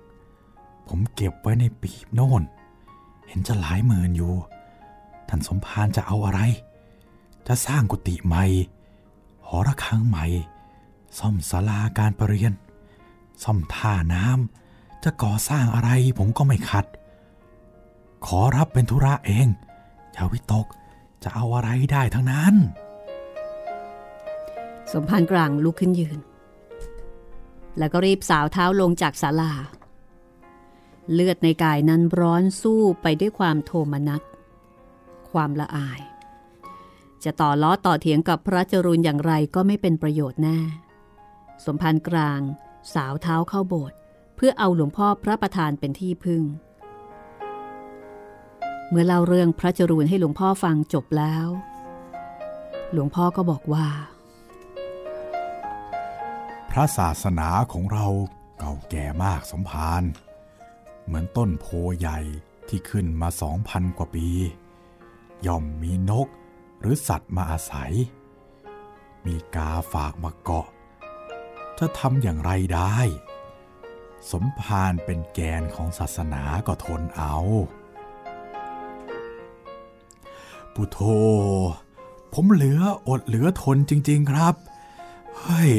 [0.88, 2.42] ผมเก็บไว้ในปีบโน่น
[3.28, 4.34] เห็นจะหลายหมื่นอยู่
[5.28, 6.40] ท่านสมภารจะเอาอะไร
[7.46, 8.44] จะสร้างกุฏิใหม่
[9.46, 10.24] หอระฆังใหม่
[11.18, 12.52] ซ่อมศาลาการประเรียน
[13.42, 14.61] ซ่อมท่าน้ำ
[15.04, 16.86] จะก่อสร้างอะไรผมก็ไม่ขัด
[18.26, 19.46] ขอรับเป็นธุระเอง
[20.12, 20.66] อย่าวิตก
[21.22, 22.54] จะเอาอะไรได้ทั้งนั้น
[24.92, 26.18] สมภารกลางลุกขึ้นยืน
[27.78, 29.52] แล้วก็รีบสาวเท้าลงจากศาลา
[31.12, 34.22] เลือดในกายนั้นร้อนสู้ไปด้วยความโทมนัส
[35.30, 36.00] ความละอาย
[37.24, 40.58] จะต่อล้อต่อเถียงกับพระจรุนอย่างไรก็ไม่เป็นประโยชน์แน่
[41.64, 42.40] สมภารกลาง
[42.94, 43.96] สาวเท้าเข้าโบสถ์
[44.44, 46.42] พื่อเอาหลวงพ่อพระประธานเป็นที่พึ่ง
[48.90, 51.48] เมื่อเล่าเรื่องพระจรูนให้หลวงพ่อฟังจบแล้ว
[52.92, 53.88] หลวงพ่อก็บอกว่า
[56.70, 58.06] พระศาสนาของเรา
[58.58, 60.02] เก่าแก่มากสมภาร
[61.04, 61.66] เหมือนต้นโพ
[61.98, 62.18] ใหญ่
[62.68, 64.28] ที่ขึ้นมาสองพันกว่าปี
[65.46, 66.28] ย่อมมีนก
[66.80, 67.92] หรือสัตว์มาอาศัย
[69.26, 70.68] มีกาฝากมาเกาะ
[71.78, 72.98] จะทำอย่างไรได้
[74.30, 77.36] สมภารเป็นแกนของศาสนาก็ทนเอา
[80.74, 80.98] ปุโธ
[82.32, 84.54] ผมเหลืออดเหลือทนจริง ๆครับ
[85.38, 85.72] เฮ้ย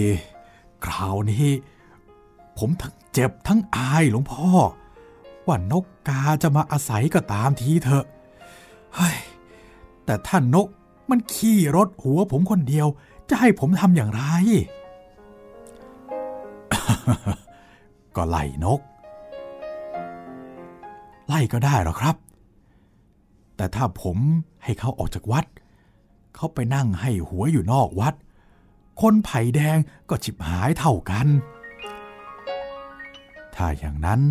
[0.86, 1.48] คราวนี้
[2.58, 4.48] ผมทั้งเจ็บทั้งอายหลวงพ่อ
[5.48, 8.06] ว่านกกาจะมาอาศัยก็ตามทีเถอะ
[8.96, 9.18] เฮ้ย
[10.06, 10.68] แต่ท่านนก
[11.10, 12.88] มันขี่รถหัวผมคนเดียว
[13.30, 14.24] จะให้ผมทำอย่างไร
[18.18, 18.80] ก็ไล่นก
[21.28, 22.16] ไล่ก็ได้หรอครับ
[23.56, 24.18] แต่ถ้าผม
[24.64, 25.46] ให้เขาออกจากวัด
[26.36, 28.16] เขาไปนั่งให้หัวอยู่นอกวัด
[29.02, 29.78] คนไผ่แดง
[30.10, 31.28] ก็ฉิบหายเท่ากัน
[33.56, 34.22] ถ้าอย่างนั้น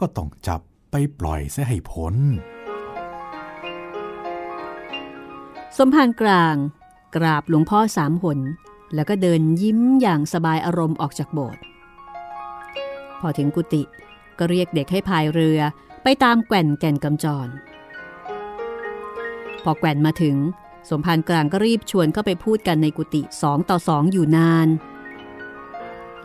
[0.00, 0.60] ก็ต้องจับ
[0.90, 2.14] ไปปล่อยเสียให้พ้น
[5.76, 6.54] สมภารกลาง
[7.16, 8.38] กราบหลวงพ่อสามหน
[8.94, 11.62] แล้วก็เดินยิ้มอย่างสบายอารมณ์ออกจากโบสถ์
[13.20, 13.82] พอถึงกุฏิ
[14.38, 15.60] ก็เรียกเด็กให้พายเรือ
[16.02, 17.48] ไปตามแก่นแก่นกำจร
[19.64, 20.36] พอแก่นมาถึง
[20.90, 24.68] สมภารกลางก็รีบชวนเข้าไปพูดกันในกุฏิสองต่อสองอยู่นาน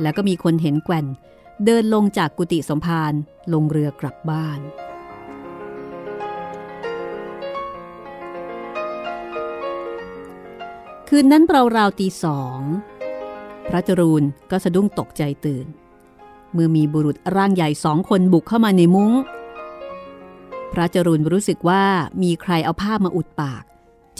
[0.02, 1.06] แล้วก็มีคนเห็นแก่น
[1.66, 3.14] เดินลงจากกุฏิสมภาร
[3.54, 4.60] ลงเรือกลับบ้าน
[11.10, 12.60] คืนนั้นเราวตีสอง
[13.70, 15.68] พระจรูนก็สะดุ้งตกใจตื่น
[16.56, 19.12] เมื่อมีบุรุษร่างใหญ่สองคนบุกเข้ามาในมุง้ง
[20.74, 21.84] พระจรูนรู้สึกว่า
[22.24, 23.64] มีใครเอาผ้ามาอุดปาก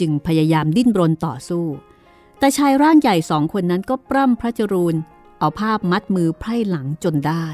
[0.00, 1.66] จึงพยายามดิ้นรนต่อสู้
[2.38, 4.94] แต่ชายร่างใหญ่สองคนนั้นก็ปล้ำพระจรูน
[5.38, 7.46] เอาผ้ามัดมือไพร่หลังจนได้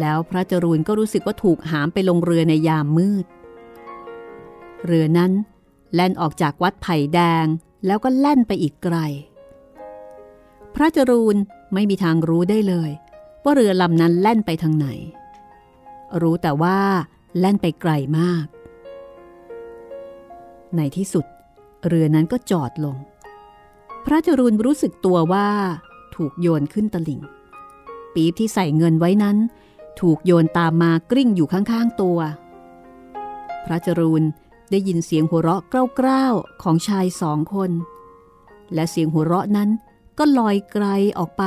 [0.00, 3.26] แล้วพระจรูนก็รู้สึกว่าถูกหามไปลงเรือในยามมืด
[4.84, 5.32] เรือนั้น
[5.94, 7.46] แล่นออกจากวัดไผ่แดง
[7.86, 8.96] แล้วก็แล่นไปอีกไกล
[10.74, 11.36] พระจรูน
[11.74, 12.90] ไม่มีทางรู้ได้เลย
[13.46, 14.88] ว่าเรือลำนั้นแล่นไปทางไหน
[16.22, 16.78] รู้แต่ว่า
[17.38, 18.46] แล่นไปไกลมาก
[20.76, 21.24] ในที่สุด
[21.88, 22.96] เรือนั้นก็จอดลง
[24.04, 25.48] พระจรูนรู้สึกตัวว่า
[26.14, 27.20] ถูกโยนขึ้นตลิ่ง
[28.14, 29.36] ปี๊บที่ใส่เงินไว้นั้น
[30.00, 32.18] ถูกโยนตามมากลิ้งอยู่ข้างๆตัว
[33.64, 34.22] พระจรูน
[34.70, 35.62] ได้ยินเสียงหัวเราะ
[36.00, 37.70] กล้าวๆของชายสองคน
[38.74, 39.68] และเสียงหัวเราะนั้น
[40.18, 40.86] ก็ลอยไกล
[41.18, 41.44] ออกไป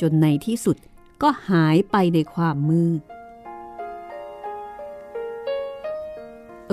[0.00, 0.76] จนในที่สุด
[1.24, 3.00] ก็หายไปในความมืด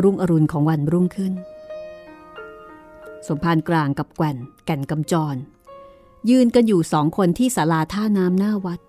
[0.04, 1.34] รุ่งอรุณของวันรุ่งขึ้น
[3.28, 5.36] สมภารกลางกับแก่นแก่นกำจร
[6.30, 8.80] ยืนกันอยู่สองคนที่ศาลาท่าน้ำหน้าวัด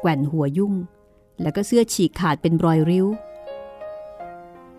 [0.00, 0.74] แก่นหัวยุ่ง
[1.42, 3.06] แล้วก็เสื้อฉีกขาดเป็นรอยริ้ว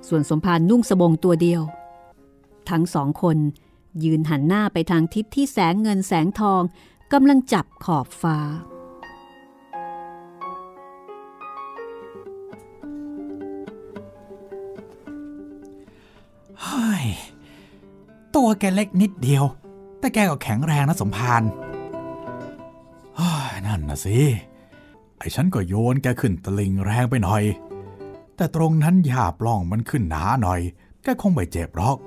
[0.08, 1.62] ส่วนสมภารนุ่งสบงตัวเดียว
[2.70, 3.38] ทั้งสองคน
[4.04, 6.62] ยืนหันหน้าไปทางทิศที่แสงเงินแสงทอง
[7.14, 8.38] กำลังจับขอบฟ้า
[16.62, 17.06] เฮ้ย
[18.36, 19.44] ตัวแกเล็กนิดเดียว
[20.00, 21.44] แต่แกก็แข็งแรงนะสมภาร
[23.18, 24.18] เฮ้ยนั่นนะสิ
[25.18, 27.44] ไอ้ฉันก็โยนแกขึ้นตะลิงแรงไปหน่อย
[28.36, 30.62] แต่ตรงนั้นหญ้าปล้องมันขึ้นหนาหน่อย
[31.04, 31.98] แกคงไม่เจ็บหรอก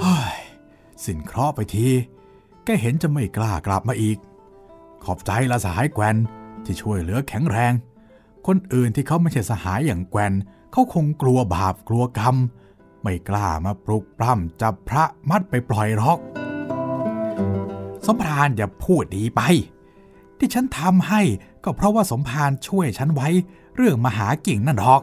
[0.00, 0.36] เฮ้ย
[1.04, 1.88] สิ้นเคราะห์ไปที
[2.64, 4.18] แกเห็นจะไม่กล้ากลับมาอีก
[5.04, 6.16] ขอบใจละสหายแกวน
[6.64, 7.72] ที่ช่วยเหลือแข็งแรง
[8.46, 10.32] คนอื่นที่เขาไม่ใช่สหายอย่างแกวน
[10.72, 12.36] เขาคงกลัวบาปกลัวกรรม
[13.02, 16.18] ไม่กล้ามาปลุกปล้ำจับพระมัดไปปล่อยหรอก
[18.06, 19.40] สมภารอย่าพูดดีไป
[20.38, 21.22] ที่ฉันทำให้
[21.64, 23.28] ก็เพราะว่าสมภารช่วยฉันไว้
[23.76, 25.02] เรื่องมหากิ่งนั่นหรอก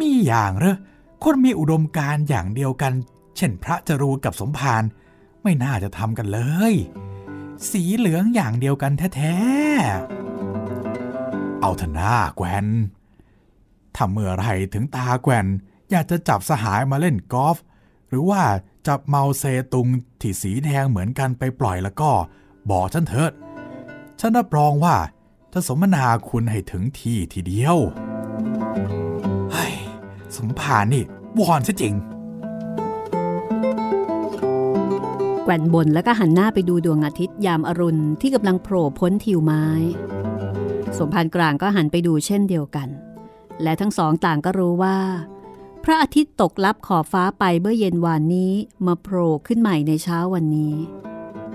[0.00, 0.76] มีอย่างเหรอ
[1.22, 2.92] คนมีอุดมการ์อย่างเดียวกัน
[3.36, 4.82] เช่นพระจรูนกับสมภาร
[5.42, 6.40] ไม่น่าจะทำกันเล
[6.72, 6.74] ย
[7.70, 12.66] สีเหลืองอย่างเดียวกันแท้ๆ เอาเถอะหน้าแกวน
[13.94, 15.46] ถ้าเมื่อไรถึงตาแกวน
[15.90, 17.56] อยากจะจับสหายมาเล่นกอล์ฟ
[18.08, 18.42] หรือว่า
[18.86, 19.88] จับเมาเซตุง
[20.20, 22.10] ที่สีแดงเหมือนกันไปปล่อยแล้วก็
[22.70, 23.32] บอกฉันเถิด
[24.20, 24.96] ฉันรับรองว่า
[25.52, 27.76] จะสมนาคุณให้ถึงที่ทีเดียว
[29.52, 29.74] เฮ้ย
[30.36, 31.04] สมภารนี่
[31.38, 31.94] วอนซะจริง
[35.52, 39.66] ว่นบนแล้วก็หันหน้าไปดูดวงอาทิตย์ยามอรุณที่กำลังโผล่พ้นทิวไม้
[40.98, 42.88] สมภารกลางก็หันไปดูเช่นเดียวกัน
[43.62, 44.98] และทั้งสองต่างก็รู้ว่า
[45.84, 48.52] พระอาทิตย์ตกลับขอบฟ้าไปเมื่อเย็นวานนี้
[48.86, 50.74] มาโผล่ขึ้นใหม่ในเช้าวันนี้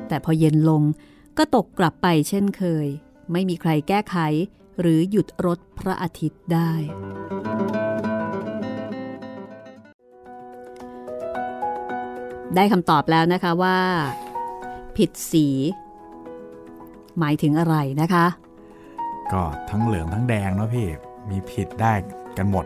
[0.08, 0.84] แต่พอเย็นลง
[1.38, 2.88] ก็ตกกลับไปเช่นเคย
[3.32, 4.18] ไม่มีใครแก้ไข
[4.80, 6.72] หรือหยุดรถพระอาทิตย์ได้
[12.56, 13.78] ได้คำตอบแล้วนะคะว่า
[14.98, 15.48] ผิดสี
[17.20, 18.26] หมายถึงอะไรนะคะ
[19.32, 20.88] ก็ทั้งเหลืองทั้งแดงเนาะพี่
[21.30, 21.93] มีผิดได้
[22.38, 22.66] กันหมด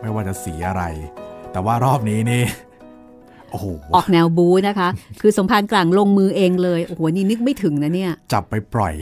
[0.00, 0.82] ไม่ว่าจะสีอะไร
[1.52, 2.42] แต่ว่ารอบนี้นี่
[3.50, 4.88] โอ้โหออกแนวบูนะคะ
[5.20, 8.94] คือสมภารกลางลงมือเองเลย โอ้โห นี่นึกไม่ถึงนะเนี่ย จับไปปล่อย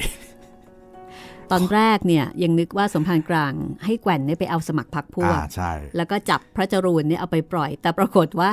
[1.52, 3.52] ตอนแรกเนี่ยยังนึกว่าสมภารกลาง
[3.84, 8.50] ให้แกว่นเนี่ยไปเอาสมัครพักพวกอ่าใช่แล้วก็จับพระจรูนเนี่ยเอาไปปล่อย แต่ปรากฏว่า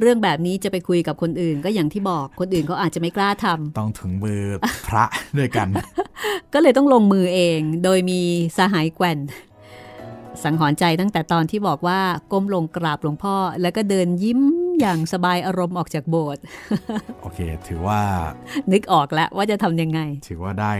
[0.00, 4.42] เรื่องแบบนี้จะไปคุยกับคนอื่น ก็อย่างที่บอกคนอื่นเขาอาจจะไม่กล้าทำต้องถึงมือ
[4.88, 5.04] พระ
[5.38, 5.68] ด้วยกัน
[6.54, 8.20] ก็เลยต้องลงมือเองโดยมี
[8.56, 9.18] สหายแกว่น
[10.42, 12.00] สังหรณ์ใจตั้งแต่ตอนที่บอกว่า
[12.32, 14.40] ก้มลงกราบหลวงพ่อ แล้วก็เดินยิ้ม
[14.80, 16.42] อย่างสบายอารมณ์ออกจากโบสถ์
[17.22, 17.38] โอเค
[17.68, 18.00] ถือว่า
[18.72, 20.72] นึกออกแล้วว่าจะทำยังไง ถือว่าได้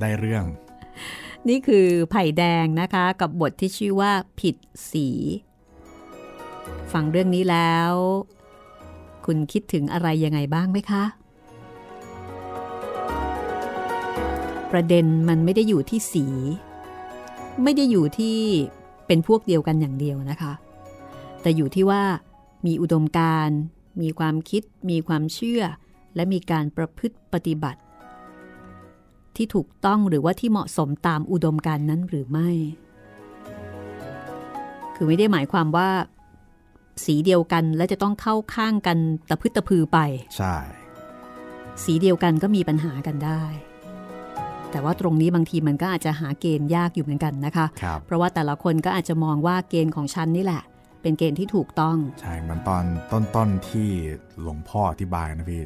[0.00, 0.44] ได้เรื่อง
[1.48, 4.56] นี่คือไผ่แดงนะคะกับบทที่ชื่อว่าผิด
[4.90, 5.08] สี
[6.92, 7.92] ฟังเรื่องนี้แล้ว
[9.26, 11.04] คุณคิดถึงอะไรยังไงบ้างไหมคะ
[14.72, 16.26] ประเด็นมันไม่ได้อยู่ที่สี
[17.62, 18.38] ไม่ได้อยู่ที่
[19.06, 20.52] เป็นพวกเดียวกันอย่างเดียวนะคะ
[21.40, 22.02] แต่อยู่ที่ว่า
[22.66, 23.50] มีอุดมการ
[24.02, 25.62] มีความคิด มีความเชื่อ
[26.14, 27.80] และมีการประพฤติปฏิบัติ
[29.36, 32.50] ที่ถูกต้องหรือว่าที่เหมาะสมตามอุดมการณ์นั้นหรือไม่
[34.94, 35.88] คือไม่ได้หมายความว่า
[37.04, 39.98] สีเดียวกันและจะต้องเข้าข้างกันตะพึดตะพือไป
[40.36, 40.54] ใช่
[41.84, 43.42] สีเดียวกันก็มีปัญหากันได้
[44.70, 50.62] แต่ว่าตรงนี้บางทีมันก็อาจจะหาเกณฑ์ยากอยู่เหมือนกันนะคะครับเพราะว่าแต่ละคนก็อาจจะมองว่าเกณฑ์ของฉันนี่แหละ
[51.02, 52.84] เป็นเกณฑ์ที่ถูกต้อง ใช่ มันตอน
[53.36, 53.88] ต้นๆที่
[54.40, 55.62] หลวงพ่ออธิบายนะพี่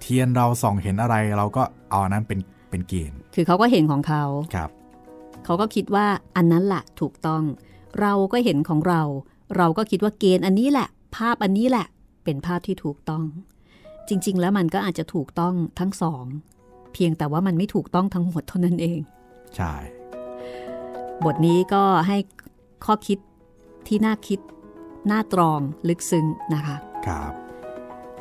[0.00, 2.38] เทียนเราส่องเห็นอะไรเราก็เอาอันนั้นเป็น
[2.70, 4.70] เป็นเกณฑ์ คือเขาก็เห็นของเขาครับ
[5.44, 6.06] เขาก็คิดว่า
[6.36, 7.42] อันนั้นแหละถูกต้อง
[8.00, 9.02] เราก็เห็นของเรา
[9.56, 11.86] เราก็คิดว่าเกณฑ์อันนี้แหละ ภาพอันนี้แหละ
[12.24, 13.24] เป็นภาพที่ถูกต้อง
[14.08, 16.24] จริง ๆ แล้วมันก็อาจจะถูกต้องทั้งสอง
[16.92, 19.00] เพียงแต่ว่ามันไม่ถูกต้องทั้งหมดเท่านั้นเอง
[19.56, 19.74] ใช่
[21.24, 22.16] บทนี้ก็ให้
[22.84, 23.18] ข้อคิด
[23.86, 24.40] ที่น่าคิด
[25.10, 27.32] น่าตรองลึกซึ้งนะคะ ครับ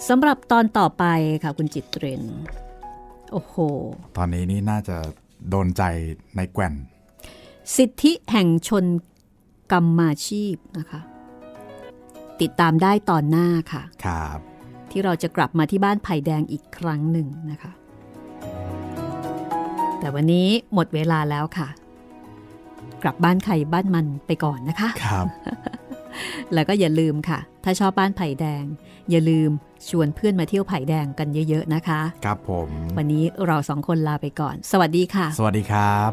[0.07, 1.03] สำหรับตอนต่อไป
[1.43, 2.23] ค่ะคุณจิตเรน
[3.32, 3.55] โอ้โห
[4.17, 4.97] ตอนนี้นี่น่าจะ
[5.49, 5.84] โดนใจ
[6.36, 6.73] ในแกว่น
[7.76, 8.86] สิทธิแห่งชน
[9.71, 11.01] กรรมาชีพนะคะ
[12.41, 14.39] ติดตามได้ตอนหน้าค่ะ ครับ
[14.91, 17.71] ที่เราจะกลับมาที่บ้านไผ่แดงอีกครั้งหนึ่งนะคะ
[19.99, 21.67] แต่วันนี้หมดเวลาแล้วค่ะ
[23.03, 25.28] กลับบ้านใครบ้านมันไปก่อนนะคะ ครับ
[26.53, 28.63] แล้วก็อย่าลืมค่ะ ถ้าชอบบ้านไผ่แดง
[29.11, 29.51] อย่าลืม
[29.89, 36.11] ชวนเพื่อนมาเที่ยวไผ่แดงกันเยอะ ๆ นะคะ ครับผม วันนี้เราสองคนลาไปก่อน สวัสดีค่ะ สวัสดีครับ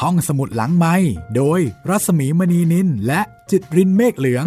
[0.00, 0.94] ห้องสมุดหลังไม้
[1.36, 4.46] โดยรัสมีมณีนินและจิตรินเมฆเหลือง